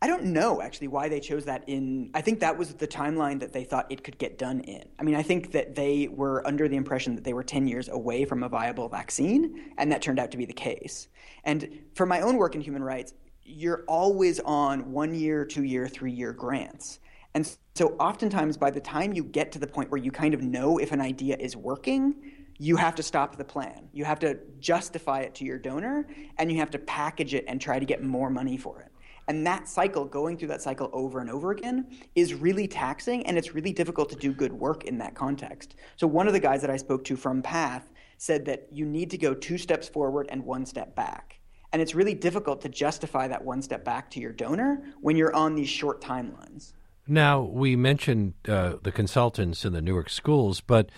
I 0.00 0.06
don't 0.06 0.26
know 0.26 0.62
actually 0.62 0.86
why 0.86 1.08
they 1.08 1.18
chose 1.18 1.46
that 1.46 1.64
in. 1.66 2.12
I 2.14 2.20
think 2.20 2.38
that 2.40 2.56
was 2.56 2.74
the 2.74 2.86
timeline 2.86 3.40
that 3.40 3.52
they 3.52 3.64
thought 3.64 3.90
it 3.90 4.04
could 4.04 4.18
get 4.18 4.38
done 4.38 4.60
in. 4.60 4.84
I 5.00 5.02
mean, 5.02 5.16
I 5.16 5.22
think 5.22 5.50
that 5.50 5.74
they 5.74 6.06
were 6.06 6.46
under 6.46 6.68
the 6.68 6.76
impression 6.76 7.16
that 7.16 7.24
they 7.24 7.32
were 7.32 7.42
10 7.42 7.66
years 7.66 7.88
away 7.88 8.24
from 8.24 8.44
a 8.44 8.48
viable 8.48 8.88
vaccine, 8.88 9.72
and 9.78 9.90
that 9.90 10.00
turned 10.00 10.20
out 10.20 10.30
to 10.30 10.36
be 10.36 10.44
the 10.44 10.52
case. 10.52 11.08
And 11.42 11.80
for 11.94 12.06
my 12.06 12.20
own 12.20 12.36
work 12.36 12.54
in 12.54 12.60
human 12.60 12.84
rights, 12.84 13.14
you're 13.42 13.82
always 13.88 14.38
on 14.40 14.92
one 14.92 15.12
year, 15.12 15.44
two 15.44 15.64
year, 15.64 15.88
three 15.88 16.12
year 16.12 16.32
grants. 16.32 17.00
And 17.36 17.46
so 17.74 17.88
oftentimes 18.00 18.56
by 18.56 18.70
the 18.70 18.80
time 18.80 19.12
you 19.12 19.22
get 19.22 19.52
to 19.52 19.58
the 19.58 19.66
point 19.66 19.90
where 19.90 20.00
you 20.00 20.10
kind 20.10 20.32
of 20.32 20.40
know 20.40 20.78
if 20.78 20.90
an 20.92 21.02
idea 21.02 21.36
is 21.38 21.54
working, 21.54 22.14
you 22.56 22.76
have 22.76 22.94
to 22.94 23.02
stop 23.02 23.36
the 23.36 23.44
plan. 23.44 23.90
You 23.92 24.06
have 24.06 24.18
to 24.20 24.38
justify 24.58 25.20
it 25.20 25.34
to 25.34 25.44
your 25.44 25.58
donor 25.58 26.08
and 26.38 26.50
you 26.50 26.56
have 26.56 26.70
to 26.70 26.78
package 26.78 27.34
it 27.34 27.44
and 27.46 27.60
try 27.60 27.78
to 27.78 27.84
get 27.84 28.02
more 28.02 28.30
money 28.30 28.56
for 28.56 28.80
it. 28.80 28.90
And 29.28 29.46
that 29.46 29.68
cycle, 29.68 30.06
going 30.06 30.38
through 30.38 30.48
that 30.48 30.62
cycle 30.62 30.88
over 30.94 31.20
and 31.20 31.28
over 31.28 31.50
again, 31.50 31.86
is 32.14 32.32
really 32.32 32.66
taxing 32.66 33.26
and 33.26 33.36
it's 33.36 33.54
really 33.54 33.74
difficult 33.74 34.08
to 34.08 34.16
do 34.16 34.32
good 34.32 34.54
work 34.54 34.84
in 34.84 34.96
that 34.96 35.14
context. 35.14 35.74
So, 35.96 36.06
one 36.06 36.26
of 36.26 36.32
the 36.32 36.40
guys 36.40 36.62
that 36.62 36.70
I 36.70 36.78
spoke 36.78 37.04
to 37.04 37.16
from 37.16 37.42
PATH 37.42 37.92
said 38.16 38.46
that 38.46 38.68
you 38.72 38.86
need 38.86 39.10
to 39.10 39.18
go 39.18 39.34
two 39.34 39.58
steps 39.58 39.90
forward 39.90 40.26
and 40.30 40.42
one 40.42 40.64
step 40.64 40.96
back. 40.96 41.38
And 41.74 41.82
it's 41.82 41.94
really 41.94 42.14
difficult 42.14 42.62
to 42.62 42.70
justify 42.70 43.28
that 43.28 43.44
one 43.44 43.60
step 43.60 43.84
back 43.84 44.10
to 44.12 44.20
your 44.20 44.32
donor 44.32 44.84
when 45.02 45.16
you're 45.18 45.34
on 45.34 45.54
these 45.54 45.68
short 45.68 46.00
timelines. 46.00 46.72
Now, 47.08 47.40
we 47.40 47.76
mentioned 47.76 48.34
uh, 48.48 48.74
the 48.82 48.90
consultants 48.90 49.64
in 49.64 49.72
the 49.72 49.80
Newark 49.80 50.10
schools, 50.10 50.60
but 50.60 50.90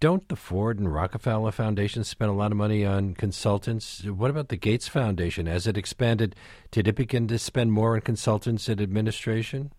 don't 0.00 0.28
the 0.28 0.34
Ford 0.34 0.80
and 0.80 0.92
Rockefeller 0.92 1.52
Foundations 1.52 2.08
spend 2.08 2.32
a 2.32 2.34
lot 2.34 2.50
of 2.50 2.58
money 2.58 2.84
on 2.84 3.14
consultants? 3.14 4.02
What 4.04 4.30
about 4.30 4.48
the 4.48 4.56
Gates 4.56 4.88
Foundation? 4.88 5.46
As 5.46 5.68
it 5.68 5.78
expanded? 5.78 6.34
Did 6.72 6.88
it 6.88 6.96
begin 6.96 7.28
to 7.28 7.38
spend 7.38 7.70
more 7.70 7.94
on 7.94 8.00
consultants 8.00 8.68
and 8.68 8.80
administration? 8.80 9.70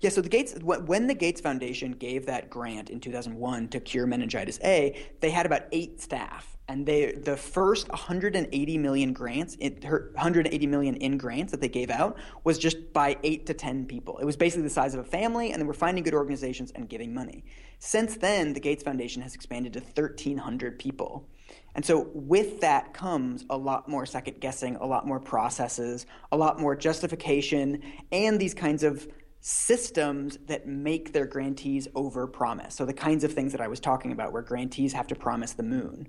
Yeah, 0.00 0.10
so 0.10 0.20
the 0.20 0.28
Gates 0.28 0.54
when 0.62 1.06
the 1.06 1.14
Gates 1.14 1.40
Foundation 1.40 1.92
gave 1.92 2.26
that 2.26 2.50
grant 2.50 2.90
in 2.90 3.00
2001 3.00 3.68
to 3.68 3.80
cure 3.80 4.06
meningitis 4.06 4.58
A, 4.64 5.00
they 5.20 5.30
had 5.30 5.46
about 5.46 5.62
8 5.72 6.00
staff 6.00 6.56
and 6.68 6.86
they 6.86 7.12
the 7.12 7.36
first 7.36 7.88
180 7.88 8.78
million 8.78 9.12
grants, 9.12 9.56
180 9.58 10.66
million 10.66 10.96
in 10.96 11.18
grants 11.18 11.50
that 11.50 11.60
they 11.60 11.68
gave 11.68 11.90
out 11.90 12.16
was 12.44 12.58
just 12.58 12.92
by 12.92 13.16
8 13.22 13.46
to 13.46 13.54
10 13.54 13.86
people. 13.86 14.18
It 14.18 14.24
was 14.24 14.36
basically 14.36 14.62
the 14.62 14.70
size 14.70 14.94
of 14.94 15.00
a 15.00 15.08
family 15.08 15.52
and 15.52 15.60
they 15.60 15.66
were 15.66 15.74
finding 15.74 16.04
good 16.04 16.14
organizations 16.14 16.70
and 16.72 16.88
giving 16.88 17.12
money. 17.12 17.44
Since 17.78 18.16
then, 18.16 18.52
the 18.52 18.60
Gates 18.60 18.82
Foundation 18.82 19.22
has 19.22 19.34
expanded 19.34 19.72
to 19.74 19.80
1300 19.80 20.78
people. 20.78 21.28
And 21.74 21.84
so 21.84 22.10
with 22.14 22.60
that 22.60 22.92
comes 22.92 23.44
a 23.50 23.56
lot 23.56 23.88
more 23.88 24.06
second 24.06 24.40
guessing, 24.40 24.76
a 24.76 24.86
lot 24.86 25.06
more 25.06 25.18
processes, 25.18 26.06
a 26.30 26.36
lot 26.36 26.60
more 26.60 26.76
justification, 26.76 27.82
and 28.10 28.38
these 28.38 28.54
kinds 28.54 28.82
of 28.82 29.08
systems 29.42 30.38
that 30.46 30.68
make 30.68 31.12
their 31.12 31.26
grantees 31.26 31.88
overpromise. 31.88 32.72
So 32.72 32.86
the 32.86 32.94
kinds 32.94 33.24
of 33.24 33.32
things 33.32 33.50
that 33.50 33.60
I 33.60 33.66
was 33.66 33.80
talking 33.80 34.12
about, 34.12 34.32
where 34.32 34.40
grantees 34.40 34.92
have 34.92 35.08
to 35.08 35.16
promise 35.16 35.52
the 35.52 35.64
moon. 35.64 36.08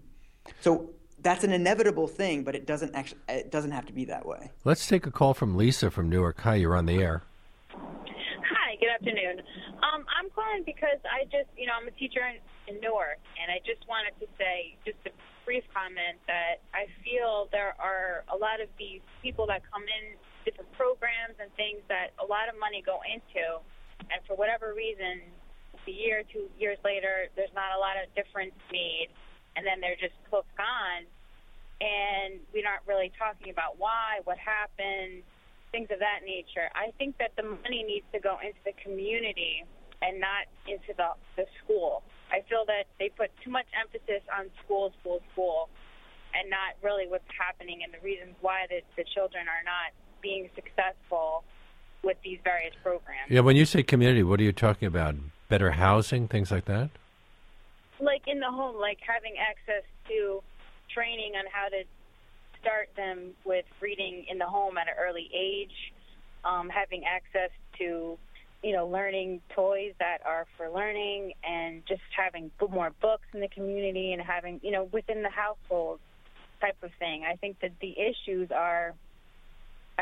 So 0.61 0.91
that's 1.19 1.43
an 1.43 1.51
inevitable 1.51 2.07
thing, 2.07 2.43
but 2.43 2.55
it 2.55 2.67
doesn't 2.67 2.93
actually 2.93 3.21
it 3.27 3.51
doesn't 3.51 3.71
have 3.71 3.87
to 3.87 3.93
be 3.93 4.05
that 4.05 4.25
way. 4.25 4.51
Let's 4.63 4.85
take 4.85 5.07
a 5.07 5.11
call 5.11 5.33
from 5.33 5.57
Lisa 5.57 5.89
from 5.89 6.09
Newark. 6.09 6.41
Hi, 6.41 6.55
you're 6.55 6.77
on 6.77 6.85
the 6.85 7.01
air. 7.01 7.23
Hi, 7.71 8.75
good 8.79 8.89
afternoon. 8.93 9.41
Um, 9.81 10.05
I'm 10.13 10.29
calling 10.29 10.61
because 10.63 11.01
I 11.03 11.25
just, 11.25 11.49
you 11.57 11.65
know, 11.65 11.73
I'm 11.81 11.87
a 11.87 11.91
teacher 11.97 12.21
in, 12.21 12.37
in 12.69 12.79
Newark, 12.81 13.17
and 13.41 13.49
I 13.49 13.57
just 13.65 13.87
wanted 13.89 14.13
to 14.19 14.27
say 14.37 14.77
just 14.85 14.97
a 15.07 15.11
brief 15.43 15.63
comment 15.73 16.21
that 16.27 16.61
I 16.73 16.85
feel 17.03 17.49
there 17.51 17.73
are 17.79 18.23
a 18.31 18.37
lot 18.37 18.61
of 18.61 18.69
these 18.77 19.01
people 19.23 19.47
that 19.47 19.63
come 19.73 19.83
in 19.83 20.17
different 20.45 20.71
programs 20.75 21.39
and 21.39 21.51
things 21.55 21.81
that 21.87 22.11
a 22.19 22.25
lot 22.25 22.47
of 22.47 22.55
money 22.59 22.83
go 22.85 22.99
into, 23.03 23.59
and 24.11 24.19
for 24.27 24.35
whatever 24.35 24.73
reason, 24.75 25.23
a 25.83 25.91
year, 25.91 26.23
two 26.31 26.47
years 26.59 26.77
later, 26.83 27.27
there's 27.35 27.51
not 27.51 27.75
a 27.75 27.79
lot 27.79 27.99
of 27.99 28.07
difference 28.15 28.55
made, 28.71 29.11
and 29.55 29.67
then 29.67 29.83
they're 29.83 29.99
just 29.99 30.15
put 30.31 30.47
on, 30.55 31.03
and 31.83 32.39
we're 32.55 32.63
not 32.63 32.79
really 32.87 33.11
talking 33.19 33.51
about 33.51 33.75
why, 33.75 34.23
what 34.23 34.39
happened, 34.39 35.23
things 35.75 35.89
of 35.91 35.99
that 35.99 36.23
nature. 36.23 36.71
I 36.71 36.95
think 36.95 37.17
that 37.19 37.35
the 37.35 37.43
money 37.43 37.83
needs 37.83 38.07
to 38.13 38.19
go 38.23 38.39
into 38.39 38.59
the 38.63 38.71
community 38.79 39.65
and 39.99 40.19
not 40.19 40.47
into 40.67 40.93
the 40.95 41.17
the 41.35 41.49
school. 41.63 42.03
I 42.31 42.45
feel 42.47 42.63
that 42.67 42.87
they 42.99 43.09
put 43.09 43.29
too 43.43 43.51
much 43.51 43.67
emphasis 43.73 44.23
on 44.31 44.49
school, 44.63 44.93
school, 45.01 45.19
school, 45.33 45.69
and 46.33 46.49
not 46.49 46.77
really 46.81 47.05
what's 47.05 47.27
happening 47.29 47.81
and 47.83 47.93
the 47.93 48.01
reasons 48.01 48.33
why 48.41 48.65
the, 48.69 48.81
the 48.97 49.05
children 49.13 49.45
are 49.45 49.63
not 49.65 49.93
being 50.23 50.49
successful 50.55 51.43
with 52.03 52.17
these 52.23 52.39
various 52.43 52.73
programs. 52.81 53.29
Yeah, 53.29 53.41
when 53.41 53.55
you 53.55 53.65
say 53.65 53.83
community, 53.83 54.23
what 54.23 54.39
are 54.39 54.43
you 54.43 54.51
talking 54.51 54.87
about? 54.87 55.15
Better 55.49 55.71
housing, 55.71 56.27
things 56.27 56.49
like 56.49 56.65
that? 56.65 56.89
Like 57.99 58.23
in 58.27 58.39
the 58.39 58.49
home, 58.49 58.77
like 58.79 58.97
having 59.05 59.35
access 59.37 59.83
to 60.07 60.41
training 60.93 61.33
on 61.37 61.45
how 61.51 61.69
to 61.69 61.83
start 62.59 62.89
them 62.95 63.31
with 63.45 63.65
reading 63.81 64.25
in 64.29 64.37
the 64.37 64.45
home 64.45 64.77
at 64.77 64.87
an 64.87 64.95
early 64.99 65.29
age, 65.33 65.93
um, 66.43 66.69
having 66.69 67.03
access 67.05 67.51
to, 67.77 68.17
you 68.63 68.73
know, 68.73 68.87
learning 68.87 69.41
toys 69.55 69.93
that 69.99 70.19
are 70.25 70.45
for 70.57 70.69
learning, 70.69 71.33
and 71.43 71.83
just 71.87 72.01
having 72.17 72.51
more 72.69 72.91
books 73.01 73.27
in 73.33 73.41
the 73.41 73.47
community 73.49 74.13
and 74.13 74.21
having, 74.21 74.59
you 74.63 74.71
know, 74.71 74.89
within 74.91 75.21
the 75.21 75.29
household 75.29 75.99
type 76.61 76.77
of 76.81 76.91
thing. 76.99 77.23
I 77.29 77.35
think 77.35 77.59
that 77.61 77.71
the 77.81 77.93
issues 77.99 78.49
are 78.51 78.93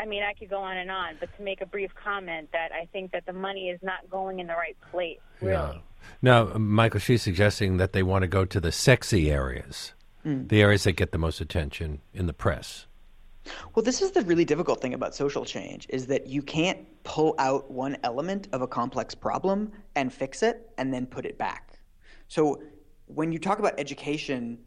I 0.01 0.05
mean, 0.05 0.23
I 0.23 0.33
could 0.33 0.49
go 0.49 0.57
on 0.57 0.77
and 0.77 0.89
on, 0.89 1.17
but 1.19 1.29
to 1.37 1.43
make 1.43 1.61
a 1.61 1.65
brief 1.65 1.91
comment 1.93 2.49
that 2.53 2.71
I 2.71 2.87
think 2.91 3.11
that 3.11 3.27
the 3.27 3.33
money 3.33 3.69
is 3.69 3.79
not 3.83 4.09
going 4.09 4.39
in 4.39 4.47
the 4.47 4.55
right 4.55 4.75
place, 4.91 5.19
really. 5.39 5.53
Yeah. 5.53 5.73
Now, 6.23 6.45
Michael, 6.57 6.99
she's 6.99 7.21
suggesting 7.21 7.77
that 7.77 7.93
they 7.93 8.01
want 8.01 8.23
to 8.23 8.27
go 8.27 8.43
to 8.43 8.59
the 8.59 8.71
sexy 8.71 9.29
areas, 9.29 9.93
mm. 10.25 10.49
the 10.49 10.61
areas 10.61 10.85
that 10.85 10.93
get 10.93 11.11
the 11.11 11.19
most 11.19 11.39
attention 11.39 12.01
in 12.15 12.25
the 12.25 12.33
press. 12.33 12.87
Well, 13.75 13.83
this 13.83 14.01
is 14.01 14.11
the 14.11 14.21
really 14.23 14.45
difficult 14.45 14.81
thing 14.81 14.95
about 14.95 15.13
social 15.13 15.45
change 15.45 15.85
is 15.89 16.07
that 16.07 16.25
you 16.25 16.41
can't 16.41 16.79
pull 17.03 17.35
out 17.37 17.69
one 17.69 17.97
element 18.03 18.47
of 18.53 18.63
a 18.63 18.67
complex 18.67 19.13
problem 19.13 19.71
and 19.95 20.11
fix 20.11 20.41
it 20.41 20.71
and 20.79 20.91
then 20.91 21.05
put 21.05 21.25
it 21.25 21.37
back. 21.37 21.79
So 22.27 22.63
when 23.05 23.31
you 23.31 23.37
talk 23.37 23.59
about 23.59 23.79
education, 23.79 24.57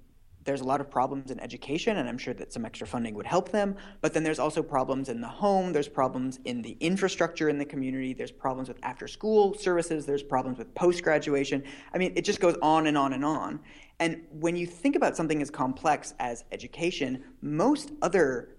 there's 0.44 0.60
a 0.60 0.64
lot 0.64 0.80
of 0.80 0.90
problems 0.90 1.30
in 1.30 1.40
education, 1.40 1.96
and 1.96 2.08
I'm 2.08 2.18
sure 2.18 2.34
that 2.34 2.52
some 2.52 2.64
extra 2.64 2.86
funding 2.86 3.14
would 3.14 3.26
help 3.26 3.50
them. 3.50 3.76
But 4.00 4.12
then 4.12 4.22
there's 4.22 4.38
also 4.38 4.62
problems 4.62 5.08
in 5.08 5.20
the 5.20 5.28
home, 5.28 5.72
there's 5.72 5.88
problems 5.88 6.38
in 6.44 6.62
the 6.62 6.76
infrastructure 6.80 7.48
in 7.48 7.58
the 7.58 7.64
community, 7.64 8.12
there's 8.12 8.32
problems 8.32 8.68
with 8.68 8.78
after 8.82 9.08
school 9.08 9.54
services, 9.54 10.06
there's 10.06 10.22
problems 10.22 10.58
with 10.58 10.74
post 10.74 11.02
graduation. 11.02 11.64
I 11.92 11.98
mean, 11.98 12.12
it 12.16 12.24
just 12.24 12.40
goes 12.40 12.56
on 12.62 12.86
and 12.86 12.96
on 12.96 13.12
and 13.12 13.24
on. 13.24 13.60
And 14.00 14.22
when 14.30 14.56
you 14.56 14.66
think 14.66 14.96
about 14.96 15.16
something 15.16 15.40
as 15.40 15.50
complex 15.50 16.14
as 16.18 16.44
education, 16.52 17.24
most 17.40 17.92
other 18.02 18.56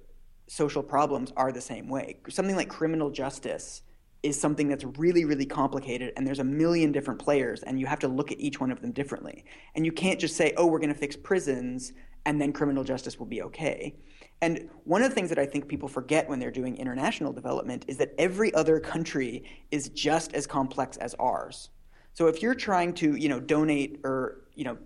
social 0.47 0.83
problems 0.83 1.33
are 1.35 1.51
the 1.51 1.61
same 1.61 1.89
way. 1.89 2.17
Something 2.29 2.55
like 2.55 2.69
criminal 2.69 3.09
justice 3.09 3.81
is 4.25 4.39
something 4.39 4.67
that's 4.67 4.83
really, 4.97 5.23
really 5.23 5.45
complicated, 5.45 6.11
and 6.17 6.25
there's 6.25 6.39
a 6.39 6.43
million 6.43 6.91
different 6.91 7.19
players, 7.19 7.61
and 7.63 7.79
you 7.79 7.85
have 7.85 7.99
to 7.99 8.07
look 8.07 8.31
at 8.31 8.39
each 8.39 8.59
one 8.59 8.71
of 8.71 8.81
them 8.81 8.91
differently. 8.91 9.45
And 9.75 9.85
you 9.85 9.91
can't 9.91 10.19
just 10.19 10.35
say, 10.35 10.53
oh, 10.57 10.65
we're 10.65 10.79
going 10.79 10.93
to 10.93 10.99
fix 10.99 11.15
prisons, 11.15 11.93
and 12.25 12.41
then 12.41 12.51
criminal 12.51 12.83
justice 12.83 13.19
will 13.19 13.27
be 13.27 13.43
okay. 13.43 13.95
And 14.41 14.67
one 14.83 15.03
of 15.03 15.09
the 15.09 15.15
things 15.15 15.29
that 15.29 15.38
I 15.38 15.45
think 15.45 15.67
people 15.67 15.88
forget 15.88 16.27
when 16.27 16.39
they're 16.39 16.51
doing 16.51 16.75
international 16.75 17.31
development 17.31 17.85
is 17.88 17.97
that 17.97 18.15
every 18.17 18.51
other 18.55 18.79
country 18.79 19.43
is 19.69 19.89
just 19.89 20.33
as 20.33 20.47
complex 20.47 20.97
as 20.97 21.13
ours. 21.19 21.69
So 22.13 22.27
if 22.27 22.41
you're 22.41 22.55
trying 22.55 22.93
to, 22.95 23.15
you 23.15 23.29
know, 23.29 23.39
donate 23.39 23.99
or, 24.03 24.47
you 24.55 24.63
know, 24.65 24.77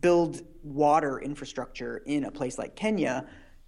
build 0.00 0.42
water 0.62 1.18
infrastructure 1.18 1.98
in 2.06 2.24
a 2.24 2.30
place 2.30 2.56
like 2.56 2.76
Kenya, 2.76 3.26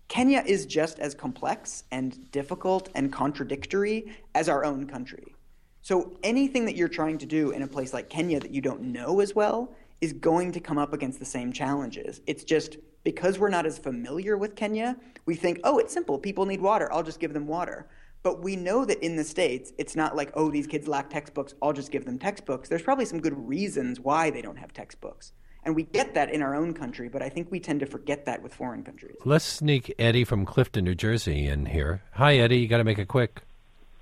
Kenya 0.09 0.43
is 0.47 0.65
just 0.65 0.99
as 0.99 1.15
complex 1.15 1.85
and 1.91 2.31
difficult 2.33 2.89
and 2.95 3.13
contradictory 3.13 4.17
as 4.35 4.49
our 4.49 4.65
own 4.65 4.87
country. 4.87 5.35
So 5.83 6.19
anything 6.23 6.65
that 6.65 6.77
you're 6.77 6.89
trying 6.89 7.19
to 7.19 7.27
do 7.27 7.51
in 7.51 7.63
a 7.63 7.69
place 7.69 7.93
like 7.93 8.09
Kenya 8.09 8.41
that 8.41 8.51
you 8.51 8.61
don't 8.61 8.83
know 8.83 9.21
as 9.21 9.35
well 9.35 9.75
is 10.01 10.13
going 10.15 10.53
to 10.53 10.61
come 10.61 10.79
up 10.79 10.93
against 10.93 11.19
the 11.19 11.25
same 11.25 11.53
challenges. 11.53 12.21
It's 12.27 12.45
just 12.45 12.79
because 13.05 13.39
we're 13.39 13.49
not 13.49 13.67
as 13.67 13.79
familiar 13.79 14.37
with 14.37 14.55
Kenya, 14.55 14.97
we 15.27 15.35
think, 15.35 15.61
oh, 15.65 15.79
it's 15.79 15.93
simple. 15.93 16.19
People 16.19 16.47
need 16.47 16.61
water. 16.61 16.93
I'll 16.93 17.03
just 17.03 17.21
give 17.21 17.33
them 17.33 17.47
water. 17.47 17.89
But 18.23 18.43
we 18.43 18.57
know 18.57 18.85
that 18.85 19.03
in 19.05 19.17
the 19.17 19.25
States, 19.25 19.73
it's 19.79 19.95
not 19.95 20.17
like, 20.17 20.31
oh, 20.35 20.51
these 20.51 20.67
kids 20.67 20.89
lack 20.89 21.09
textbooks. 21.11 21.55
I'll 21.63 21.73
just 21.73 21.93
give 21.93 22.05
them 22.05 22.19
textbooks. 22.19 22.69
There's 22.69 22.83
probably 22.83 23.05
some 23.05 23.21
good 23.21 23.49
reasons 23.49 24.01
why 24.01 24.31
they 24.31 24.43
don't 24.43 24.59
have 24.59 24.73
textbooks. 24.73 25.33
And 25.69 25.77
we 25.77 25.83
get 25.83 26.15
that 26.15 26.31
in 26.31 26.41
our 26.41 26.55
own 26.55 26.73
country, 26.73 27.11
but 27.11 27.21
I 27.21 27.29
think 27.29 27.51
we 27.51 27.61
tend 27.61 27.81
to 27.81 27.87
forget 27.87 28.25
that 28.25 28.43
with 28.43 28.55
foreign 28.55 28.83
countries. 28.83 29.17
Let's 29.27 29.45
sneak 29.45 29.95
Eddie 29.99 30.25
from 30.25 30.47
Clifton, 30.47 30.83
New 30.87 30.95
Jersey 30.95 31.47
in 31.47 31.67
here. 31.67 32.03
Hi, 32.13 32.39
Eddie. 32.39 32.61
You 32.61 32.69
got 32.69 32.79
to 32.79 32.85
make 32.85 32.99
it 32.99 33.07
quick. 33.07 33.43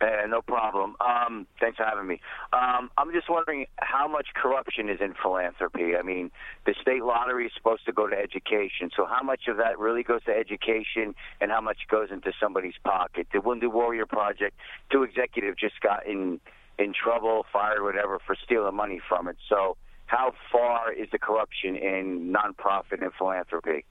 Uh, 0.01 0.29
no 0.29 0.43
problem. 0.43 0.95
Um, 1.01 1.45
thanks 1.59 1.79
for 1.79 1.83
having 1.83 2.07
me. 2.07 2.21
Um, 2.53 2.89
I'm 2.97 3.11
just 3.13 3.29
wondering 3.29 3.67
how 3.79 4.07
much 4.07 4.29
corruption 4.37 4.89
is 4.89 5.01
in 5.01 5.15
philanthropy. 5.21 5.97
I 5.99 6.03
mean, 6.03 6.31
the 6.67 6.75
state 6.81 7.03
lottery 7.03 7.47
is 7.47 7.53
supposed 7.57 7.85
to 7.87 7.93
go 7.93 8.07
to 8.07 8.17
education, 8.17 8.91
so 8.97 9.05
how 9.05 9.25
much 9.25 9.49
of 9.49 9.57
that 9.57 9.77
really 9.77 10.05
goes 10.05 10.23
to 10.27 10.31
education, 10.31 11.17
and 11.41 11.51
how 11.51 11.61
much 11.61 11.79
goes 11.91 12.11
into 12.13 12.31
somebody's 12.39 12.79
pocket? 12.85 13.27
The 13.33 13.41
Wounded 13.41 13.73
Warrior 13.73 14.07
Project, 14.07 14.57
two 14.93 15.03
executives 15.03 15.57
just 15.59 15.81
got 15.81 16.07
in 16.07 16.39
in 16.79 16.93
trouble, 16.93 17.45
fired, 17.53 17.83
whatever, 17.83 18.21
for 18.25 18.37
stealing 18.45 18.77
money 18.77 19.01
from 19.09 19.27
it. 19.27 19.37
So 19.49 19.77
how 20.07 20.33
far 20.51 20.93
is 20.93 21.09
the 21.13 21.19
corruption 21.19 21.77
in 21.77 22.33
nonprofit 22.33 23.03
and 23.03 23.13
philanthropy? 23.19 23.85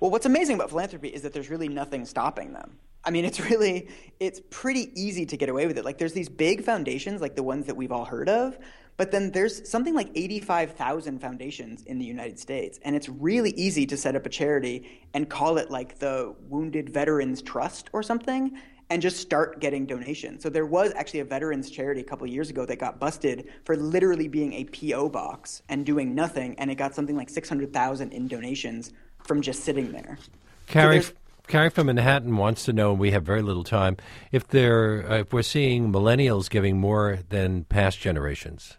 Well, 0.00 0.10
what's 0.10 0.26
amazing 0.26 0.56
about 0.56 0.70
philanthropy 0.70 1.08
is 1.08 1.22
that 1.22 1.32
there's 1.32 1.50
really 1.50 1.68
nothing 1.68 2.04
stopping 2.04 2.52
them. 2.52 2.78
I 3.04 3.10
mean, 3.10 3.24
it's 3.24 3.40
really 3.40 3.88
it's 4.20 4.40
pretty 4.50 4.92
easy 5.00 5.26
to 5.26 5.36
get 5.36 5.48
away 5.48 5.66
with 5.66 5.78
it. 5.78 5.84
Like 5.84 5.98
there's 5.98 6.12
these 6.12 6.28
big 6.28 6.64
foundations 6.64 7.20
like 7.20 7.34
the 7.34 7.42
ones 7.42 7.66
that 7.66 7.76
we've 7.76 7.92
all 7.92 8.04
heard 8.04 8.28
of, 8.28 8.58
but 8.96 9.10
then 9.10 9.30
there's 9.32 9.68
something 9.68 9.94
like 9.94 10.10
85,000 10.14 11.18
foundations 11.20 11.82
in 11.84 11.98
the 11.98 12.04
United 12.04 12.38
States, 12.38 12.78
and 12.82 12.94
it's 12.94 13.08
really 13.08 13.50
easy 13.50 13.86
to 13.86 13.96
set 13.96 14.14
up 14.14 14.26
a 14.26 14.28
charity 14.28 15.00
and 15.14 15.28
call 15.28 15.56
it 15.58 15.70
like 15.70 15.98
the 15.98 16.34
Wounded 16.48 16.90
Veterans 16.90 17.42
Trust 17.42 17.90
or 17.92 18.02
something 18.02 18.56
and 18.90 19.00
just 19.00 19.18
start 19.18 19.60
getting 19.60 19.86
donations. 19.86 20.42
So 20.42 20.50
there 20.50 20.66
was 20.66 20.92
actually 20.94 21.20
a 21.20 21.24
veterans 21.24 21.70
charity 21.70 22.00
a 22.00 22.04
couple 22.04 22.26
years 22.26 22.50
ago 22.50 22.66
that 22.66 22.78
got 22.78 22.98
busted 22.98 23.48
for 23.64 23.76
literally 23.76 24.28
being 24.28 24.52
a 24.52 24.64
PO 24.64 25.08
box 25.08 25.62
and 25.68 25.86
doing 25.86 26.14
nothing, 26.14 26.58
and 26.58 26.70
it 26.70 26.74
got 26.74 26.94
something 26.94 27.16
like 27.16 27.30
600,000 27.30 28.12
in 28.12 28.28
donations 28.28 28.92
from 29.24 29.40
just 29.40 29.64
sitting 29.64 29.92
there. 29.92 30.18
Carrie, 30.66 31.02
So 31.02 31.12
Carrie 31.48 31.70
from 31.70 31.86
Manhattan 31.86 32.36
wants 32.36 32.64
to 32.64 32.72
know. 32.72 32.90
and 32.92 33.00
We 33.00 33.10
have 33.10 33.24
very 33.24 33.42
little 33.42 33.64
time. 33.64 33.96
If 34.30 34.46
they're 34.48 35.10
uh, 35.10 35.18
if 35.18 35.32
we're 35.32 35.42
seeing 35.42 35.92
millennials 35.92 36.48
giving 36.48 36.78
more 36.78 37.20
than 37.28 37.64
past 37.64 37.98
generations. 38.00 38.76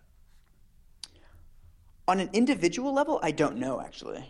On 2.08 2.20
an 2.20 2.30
individual 2.34 2.94
level, 2.94 3.20
I 3.24 3.32
don't 3.32 3.58
know 3.58 3.80
actually. 3.82 4.30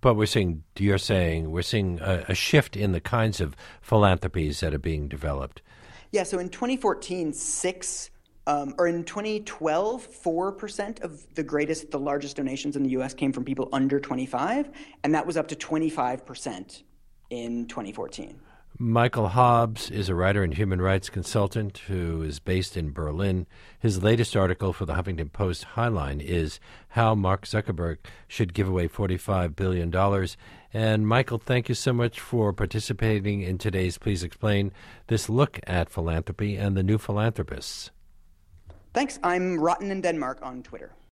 But 0.00 0.14
we're 0.14 0.26
seeing, 0.26 0.64
you're 0.78 0.98
saying, 0.98 1.50
we're 1.50 1.62
seeing 1.62 2.00
a, 2.00 2.24
a 2.28 2.34
shift 2.34 2.76
in 2.76 2.92
the 2.92 3.00
kinds 3.00 3.40
of 3.40 3.54
philanthropies 3.82 4.60
that 4.60 4.72
are 4.74 4.78
being 4.78 5.08
developed. 5.08 5.62
Yeah, 6.10 6.22
so 6.22 6.38
in 6.38 6.48
2014, 6.48 7.32
six, 7.32 8.10
um, 8.46 8.74
or 8.78 8.86
in 8.86 9.04
2012, 9.04 10.08
4% 10.10 11.02
of 11.02 11.34
the 11.34 11.42
greatest, 11.42 11.90
the 11.90 11.98
largest 11.98 12.36
donations 12.36 12.76
in 12.76 12.82
the 12.82 12.90
US 12.90 13.14
came 13.14 13.32
from 13.32 13.44
people 13.44 13.68
under 13.72 13.98
25, 13.98 14.70
and 15.02 15.14
that 15.14 15.26
was 15.26 15.36
up 15.36 15.48
to 15.48 15.56
25% 15.56 16.82
in 17.30 17.66
2014. 17.66 18.40
Michael 18.76 19.28
Hobbes 19.28 19.88
is 19.88 20.08
a 20.08 20.16
writer 20.16 20.42
and 20.42 20.52
human 20.52 20.82
rights 20.82 21.08
consultant 21.08 21.78
who 21.86 22.22
is 22.22 22.40
based 22.40 22.76
in 22.76 22.90
Berlin. 22.90 23.46
His 23.78 24.02
latest 24.02 24.34
article 24.34 24.72
for 24.72 24.84
the 24.84 24.94
Huffington 24.94 25.32
Post 25.32 25.64
Highline 25.76 26.20
is 26.20 26.58
How 26.88 27.14
Mark 27.14 27.46
Zuckerberg 27.46 27.98
Should 28.26 28.52
Give 28.52 28.66
Away 28.66 28.88
$45 28.88 29.54
Billion. 29.54 29.94
And 30.72 31.06
Michael, 31.06 31.38
thank 31.38 31.68
you 31.68 31.76
so 31.76 31.92
much 31.92 32.18
for 32.18 32.52
participating 32.52 33.42
in 33.42 33.58
today's 33.58 33.96
Please 33.96 34.24
Explain 34.24 34.72
this 35.06 35.28
look 35.28 35.60
at 35.68 35.88
philanthropy 35.88 36.56
and 36.56 36.76
the 36.76 36.82
new 36.82 36.98
philanthropists. 36.98 37.92
Thanks. 38.92 39.20
I'm 39.22 39.60
Rotten 39.60 39.92
in 39.92 40.00
Denmark 40.00 40.40
on 40.42 40.64
Twitter. 40.64 40.90